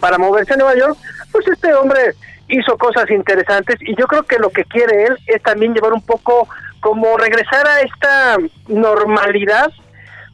[0.00, 0.96] para moverse a Nueva York,
[1.30, 2.14] pues este hombre
[2.48, 6.02] hizo cosas interesantes y yo creo que lo que quiere él es también llevar un
[6.02, 6.48] poco
[6.80, 8.36] como regresar a esta
[8.68, 9.70] normalidad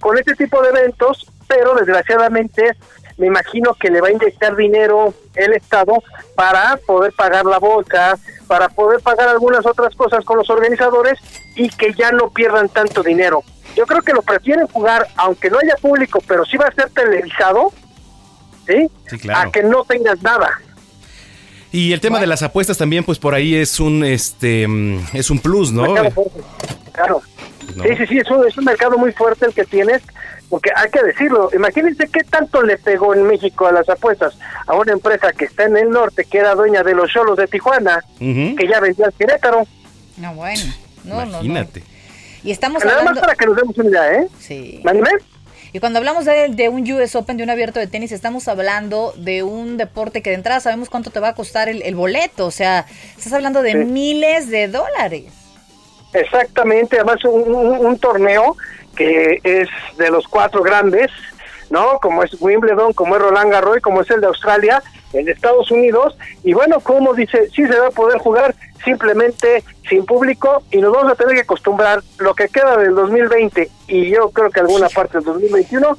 [0.00, 2.76] con este tipo de eventos pero desgraciadamente
[3.16, 6.02] me imagino que le va a inyectar dinero el Estado
[6.36, 11.18] para poder pagar la bolsa, para poder pagar algunas otras cosas con los organizadores
[11.56, 13.42] y que ya no pierdan tanto dinero.
[13.76, 16.90] Yo creo que lo prefieren jugar, aunque no haya público, pero sí va a ser
[16.90, 17.72] televisado,
[18.66, 18.88] ¿sí?
[19.34, 20.50] A que no tengas nada.
[21.70, 24.66] Y el tema de las apuestas también, pues por ahí es un este
[25.12, 25.94] es un plus, ¿no?
[26.92, 27.22] Claro.
[27.82, 30.02] Sí, sí, sí, es un, es un mercado muy fuerte el que tienes
[30.48, 34.34] porque hay que decirlo, imagínense qué tanto le pegó en México a las apuestas
[34.66, 37.46] a una empresa que está en el norte, que era dueña de los cholos de
[37.46, 39.66] Tijuana, que ya vendía al Querétaro.
[40.16, 40.62] No, bueno,
[41.04, 41.82] no, Imagínate.
[42.42, 44.28] Y estamos Nada más para que nos demos una idea, ¿eh?
[44.38, 44.82] Sí.
[45.72, 49.12] Y cuando hablamos de, de, un US Open, de un abierto de tenis, estamos hablando
[49.16, 52.46] de un deporte que de entrada sabemos cuánto te va a costar el, boleto.
[52.46, 52.86] O sea,
[53.16, 55.26] estás hablando de miles de dólares.
[56.14, 58.56] Exactamente, además un, un torneo
[58.98, 61.10] que es de los cuatro grandes,
[61.70, 62.00] ¿no?
[62.00, 64.82] Como es Wimbledon, como es Roland Garros, como es el de Australia,
[65.12, 69.62] el de Estados Unidos, y bueno, como dice, sí se va a poder jugar simplemente
[69.88, 74.10] sin público y nos vamos a tener que acostumbrar lo que queda del 2020 y
[74.10, 75.96] yo creo que alguna parte del 2021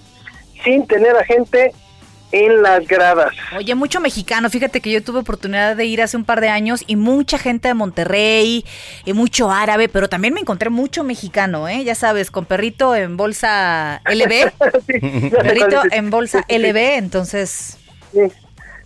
[0.64, 1.74] sin tener a gente
[2.32, 3.34] en las gradas.
[3.57, 4.49] Oye, mucho mexicano.
[4.49, 7.69] Fíjate que yo tuve oportunidad de ir hace un par de años y mucha gente
[7.69, 8.65] de Monterrey
[9.05, 11.84] y mucho árabe, pero también me encontré mucho mexicano, ¿eh?
[11.84, 14.51] Ya sabes, con perrito en bolsa LB.
[15.32, 17.77] perrito en bolsa LB, entonces.
[18.13, 18.21] Sí.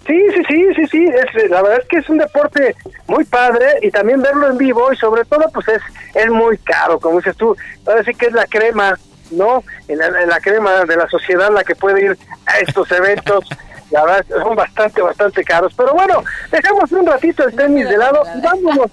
[0.05, 2.75] Sí, sí, sí, sí, Es, la verdad es que es un deporte
[3.07, 5.81] muy padre y también verlo en vivo y sobre todo pues es,
[6.13, 8.99] es muy caro, como dices tú, parece que es la crema
[9.37, 9.63] ¿no?
[9.87, 13.45] En la, en la crema de la sociedad la que puede ir a estos eventos.
[13.91, 15.71] La verdad, son bastante, bastante caros.
[15.77, 18.89] Pero bueno, dejemos un ratito el tenis de lado y vámonos.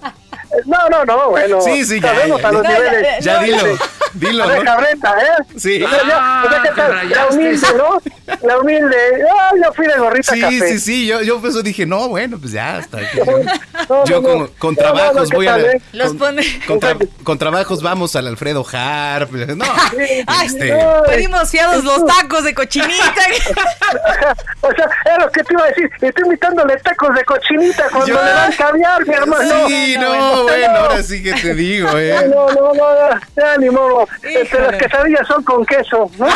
[0.65, 1.61] No, no, no, bueno.
[1.61, 3.23] Sí, sí, ya, sabemos ya, a los ya, niveles.
[3.23, 3.81] ya, No, dilo, sí.
[4.13, 4.63] dilo, A ver, ¿no?
[4.65, 5.43] cabreta, ¿eh?
[5.57, 5.83] Sí.
[5.83, 7.09] O sea, ya- o sea, ¿qué Ah, tal?
[7.09, 8.01] La humilde, ¿no?
[8.47, 8.97] La humilde.
[9.39, 10.67] Ah, yo fui de gorrita Sí, café.
[10.69, 12.99] sí, sí, yo, yo por eso dije, no, bueno, pues ya está.
[13.89, 14.79] No, Yo no, con, no.
[14.81, 15.57] trabajos no, ¿qué voy a...
[15.59, 15.81] eh?
[15.91, 16.43] Los con, pone.
[16.65, 19.31] con tra- con trabajos vamos al Alfredo Harp.
[19.55, 19.65] No,
[20.27, 20.73] Ay, este,
[21.07, 23.13] pedimos fiados los tacos de cochinita.
[24.61, 25.89] O sea, es lo que te iba a decir.
[25.99, 29.67] Estoy invitándole tacos de cochinita cuando Yo- le dan caviar, mi hermano.
[29.67, 32.27] Sí, no, bueno, ahora sí que te digo, ¿eh?
[32.27, 34.07] No, no, no, no, ya ni modo.
[34.21, 36.27] Este, las quesadillas son con queso, ¿no?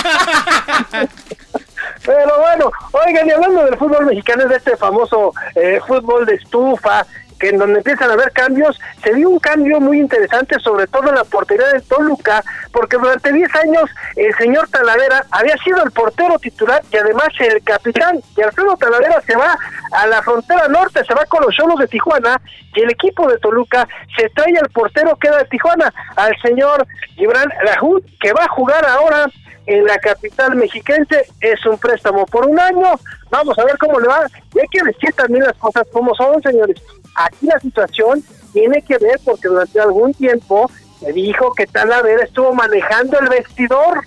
[2.05, 6.35] Pero bueno, oigan, y hablando del fútbol mexicano, es de este famoso eh, fútbol de
[6.35, 7.05] estufa,
[7.39, 11.09] que en donde empiezan a haber cambios, se dio un cambio muy interesante, sobre todo
[11.09, 15.91] en la portería del Toluca, porque durante 10 años el señor Talavera había sido el
[15.91, 19.57] portero titular y además el capitán, y Alfredo Talavera se va
[19.91, 22.41] a la frontera norte, se va con los Cholos de Tijuana,
[22.73, 26.85] y el equipo de Toluca se trae al portero que era de Tijuana, al señor
[27.15, 29.27] Gibran Lahud, que va a jugar ahora
[29.67, 32.99] en la capital mexiquense, es un préstamo por un año,
[33.31, 36.41] vamos a ver cómo le va, y hay que decir también las cosas como son,
[36.41, 36.81] señores,
[37.15, 40.69] aquí la situación tiene que ver porque durante algún tiempo
[41.01, 44.01] me dijo que Talavera estuvo manejando el vestidor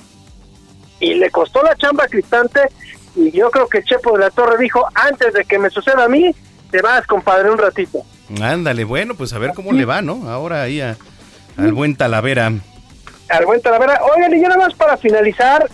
[1.01, 2.61] y le costó la chamba a Cristante
[3.15, 6.09] y yo creo que Chepo de la Torre dijo, antes de que me suceda a
[6.09, 6.35] mí,
[6.71, 8.01] te vas, compadre, un ratito.
[8.43, 10.29] Ándale, bueno, pues a ver cómo le va, ¿no?
[10.29, 10.97] Ahora ahí a-
[11.57, 12.53] al buen Talavera.
[13.29, 14.01] al buen Talavera.
[14.15, 15.69] Oigan, y ya nada más para finalizar,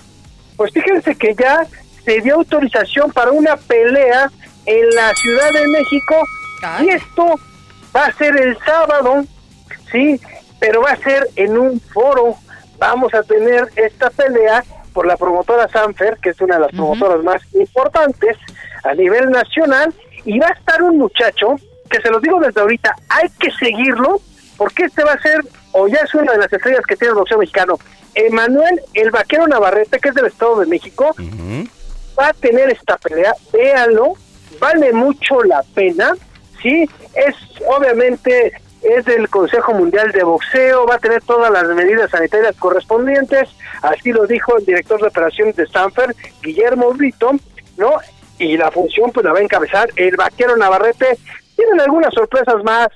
[0.56, 1.66] pues fíjense que ya
[2.04, 4.30] se dio autorización para una pelea
[4.66, 6.16] en la Ciudad de México
[6.80, 7.38] y esto
[7.94, 9.24] va a ser el sábado,
[9.90, 10.20] sí,
[10.58, 12.36] pero va a ser en un foro.
[12.78, 17.22] Vamos a tener esta pelea por la promotora Sanfer, que es una de las promotoras
[17.22, 18.36] más importantes
[18.84, 19.92] a nivel nacional,
[20.24, 21.56] y va a estar un muchacho
[21.90, 24.20] que se los digo desde ahorita, hay que seguirlo,
[24.56, 25.42] porque este va a ser,
[25.72, 27.78] o ya es una de las estrellas que tiene el boxeo mexicano,
[28.14, 31.14] Emanuel el Vaquero Navarrete, que es del Estado de México,
[32.18, 34.14] va a tener esta pelea, véanlo,
[34.60, 36.14] vale mucho la pena,
[36.64, 37.36] sí, es
[37.68, 38.52] obviamente
[38.82, 43.48] es del Consejo Mundial de Boxeo, va a tener todas las medidas sanitarias correspondientes,
[43.82, 47.32] así lo dijo el director de operaciones de Stanford, Guillermo Brito,
[47.78, 47.92] ¿no?
[48.38, 51.18] Y la función pues la va a encabezar el vaquero Navarrete.
[51.56, 52.88] Tienen algunas sorpresas más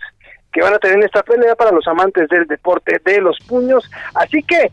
[0.52, 3.88] que van a tener en esta pelea para los amantes del deporte de los puños,
[4.14, 4.70] así que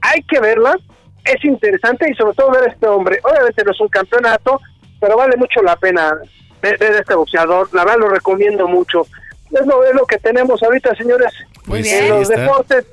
[0.00, 0.76] hay que verla,
[1.24, 3.20] es interesante y sobre todo ver a este hombre.
[3.22, 4.60] Obviamente no es un campeonato,
[5.00, 6.18] pero vale mucho la pena
[6.62, 7.68] ver, ver este boxeador.
[7.72, 9.06] La verdad lo recomiendo mucho.
[9.50, 11.32] Es lo, es lo que tenemos ahorita, señores,
[11.64, 12.40] Pues en sí, los está.
[12.42, 12.84] deportes.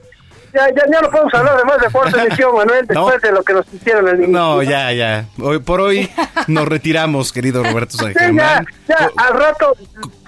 [0.53, 3.43] Ya, ya, ya no podemos hablar de más deportes, mi tío Manuel, después de lo
[3.43, 5.26] que nos hicieron el No, ya, ya.
[5.41, 6.09] Hoy por hoy
[6.47, 8.68] nos retiramos, querido Roberto San Sí, ya, Germán.
[8.88, 9.76] ya, al rato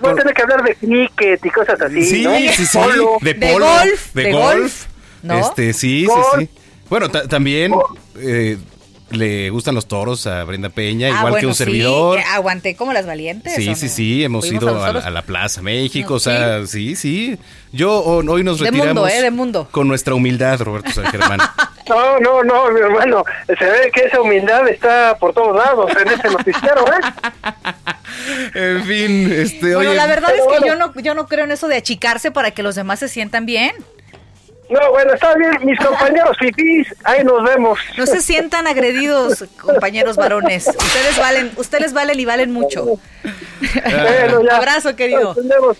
[0.01, 2.35] voy a tener que hablar de cricket y cosas así, Sí, ¿no?
[2.35, 3.17] sí, sí, Polo.
[3.21, 3.67] de polo,
[4.13, 4.85] de, golf,
[5.23, 5.39] ¿no?
[5.39, 6.25] este, sí, Golf.
[6.39, 6.59] sí, sí.
[6.89, 7.73] Bueno, ta- también
[8.19, 8.57] eh,
[9.12, 12.18] le gustan los toros a Brenda Peña, Ah, igual que un sí, servidor.
[12.18, 13.53] que aguanté como las valientes.
[13.55, 13.91] Sí, ¿o sí, no?
[13.91, 17.38] sí, hemos Fuimos ido a, la Plaza México, No, o sea, sí, sí.
[17.72, 19.22] Yo ho- hoy nos De retiramos mundo, ¿eh?
[19.22, 19.68] De mundo.
[19.72, 21.39] con nuestra humildad, Roberto San Germán.
[21.88, 23.24] No, no, no, mi hermano.
[23.47, 27.53] Se ve que esa humildad está por todos lados en ese noticiero, ¿eh?
[28.55, 30.68] en fin, este, Bueno, oye, la verdad es que bueno.
[30.68, 33.45] yo no, yo no creo en eso de achicarse para que los demás se sientan
[33.45, 33.72] bien.
[34.70, 37.80] No, bueno, está bien, mis compañeros fifís, ahí nos vemos.
[37.97, 40.68] No se sientan agredidos, compañeros varones.
[40.68, 42.86] Ustedes valen, ustedes valen y valen mucho.
[43.86, 44.57] Bueno, ya.
[44.57, 45.36] Abrazo, querido.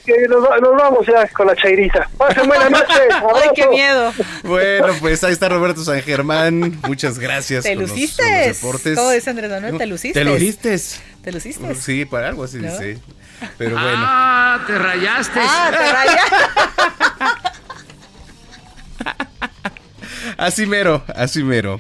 [0.06, 2.08] Que nos, va- nos vamos ya con la chairiza.
[2.18, 2.94] Pasen buena noche.
[3.36, 4.14] Ay, qué miedo.
[4.44, 6.80] Bueno, pues ahí está Roberto San Germán.
[6.88, 7.66] Muchas gracias.
[7.66, 8.24] Te luciste.
[8.24, 8.98] con los deportes.
[8.98, 9.78] ¿Cómo dice Andrés Manuel?
[9.78, 10.20] Te luciste.
[10.20, 10.80] ¿Te luciste?
[11.24, 11.76] Te luciste.
[11.76, 12.72] Sí, para algo así, ¿No?
[12.78, 12.98] sí.
[13.58, 13.92] Pero bueno.
[13.98, 15.40] Ah, te rayaste.
[15.44, 16.36] Ah, te rayaste.
[20.38, 21.80] Así mero, así mero.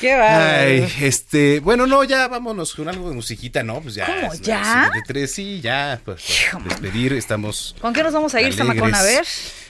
[0.00, 0.60] Qué bárbaro.
[0.60, 3.80] Ay, este, bueno, no, ya vámonos con algo de musiquita, ¿no?
[3.80, 4.06] Pues ya.
[4.06, 4.90] ¿Cómo, ya?
[4.94, 7.74] De tres, sí, ya, pues, para despedir, estamos.
[7.80, 8.54] ¿Con qué nos vamos a ir.
[8.54, 8.94] Samacón?
[8.94, 9.24] A ver.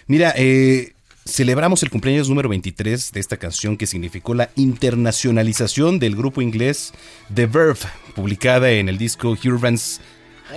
[0.07, 0.93] Mira, eh,
[1.25, 6.93] celebramos el cumpleaños número 23 de esta canción que significó la internacionalización del grupo inglés
[7.35, 7.81] The Verve,
[8.15, 10.01] publicada en el disco Urban's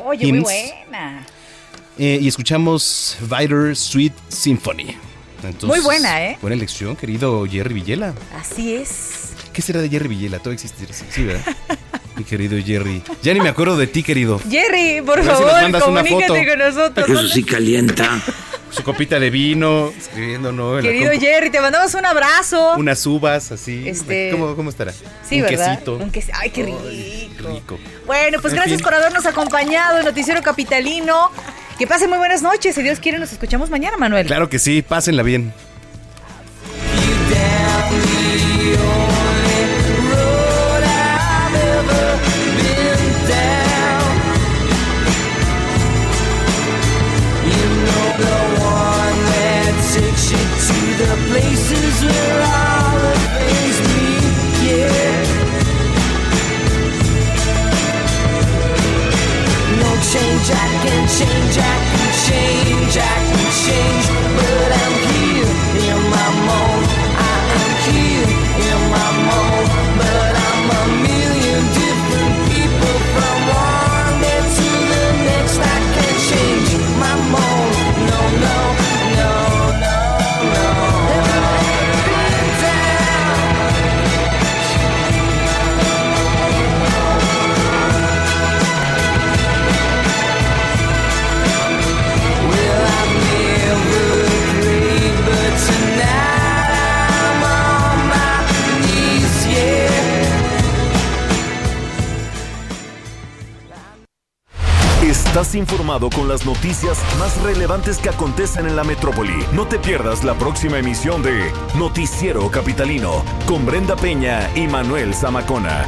[0.04, 0.44] Oye, muy Hymns.
[0.44, 1.26] buena.
[1.98, 4.98] Eh, y escuchamos Vider Sweet Symphony.
[5.44, 6.38] Entonces, Muy buena, ¿eh?
[6.42, 8.14] Buena elección, querido Jerry Villela.
[8.40, 9.30] Así es.
[9.54, 10.38] ¿Qué será de Jerry Villela?
[10.40, 11.44] Todavía existe, sí, sí, ¿verdad?
[12.16, 13.02] Mi querido Jerry.
[13.24, 14.40] Ya ni me acuerdo de ti, querido.
[14.50, 16.50] Jerry, por si favor, mandas una comunícate foto.
[16.50, 17.10] con nosotros.
[17.10, 18.22] Eso sí calienta.
[18.70, 20.80] su copita de vino, escribiendo, ¿no?
[20.82, 21.12] Querido.
[21.20, 22.76] Jerry, te mandamos un abrazo.
[22.78, 23.88] Unas uvas así.
[23.88, 24.94] Este- ¿Cómo, cómo estará?
[25.28, 25.72] Sí, Un ¿verdad?
[25.74, 25.96] quesito.
[25.96, 26.32] Un queso.
[26.34, 26.82] Ay, qué rico.
[26.84, 27.80] Rico.
[28.06, 28.84] Bueno, pues En gracias fin.
[28.84, 31.32] por habernos acompañado en Noticiero Capitalino.
[31.82, 32.76] Que pasen muy buenas noches.
[32.76, 34.28] Si Dios quiere, nos escuchamos mañana, Manuel.
[34.28, 35.52] Claro que sí, pásenla bien.
[51.00, 52.71] The places where
[60.44, 65.01] Jack and change, Jack and change, Jack and change, but I'm
[105.62, 109.46] informado con las noticias más relevantes que acontecen en la metrópoli.
[109.54, 115.88] No te pierdas la próxima emisión de Noticiero Capitalino con Brenda Peña y Manuel Zamacona.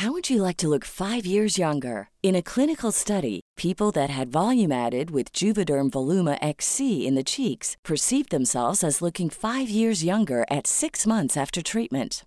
[0.00, 2.10] How would you like to look five years younger?
[2.22, 7.24] In a clinical study, people that had volume added with Juvederm Voluma XC in the
[7.24, 12.26] cheeks perceived themselves as looking five years younger at six months after treatment.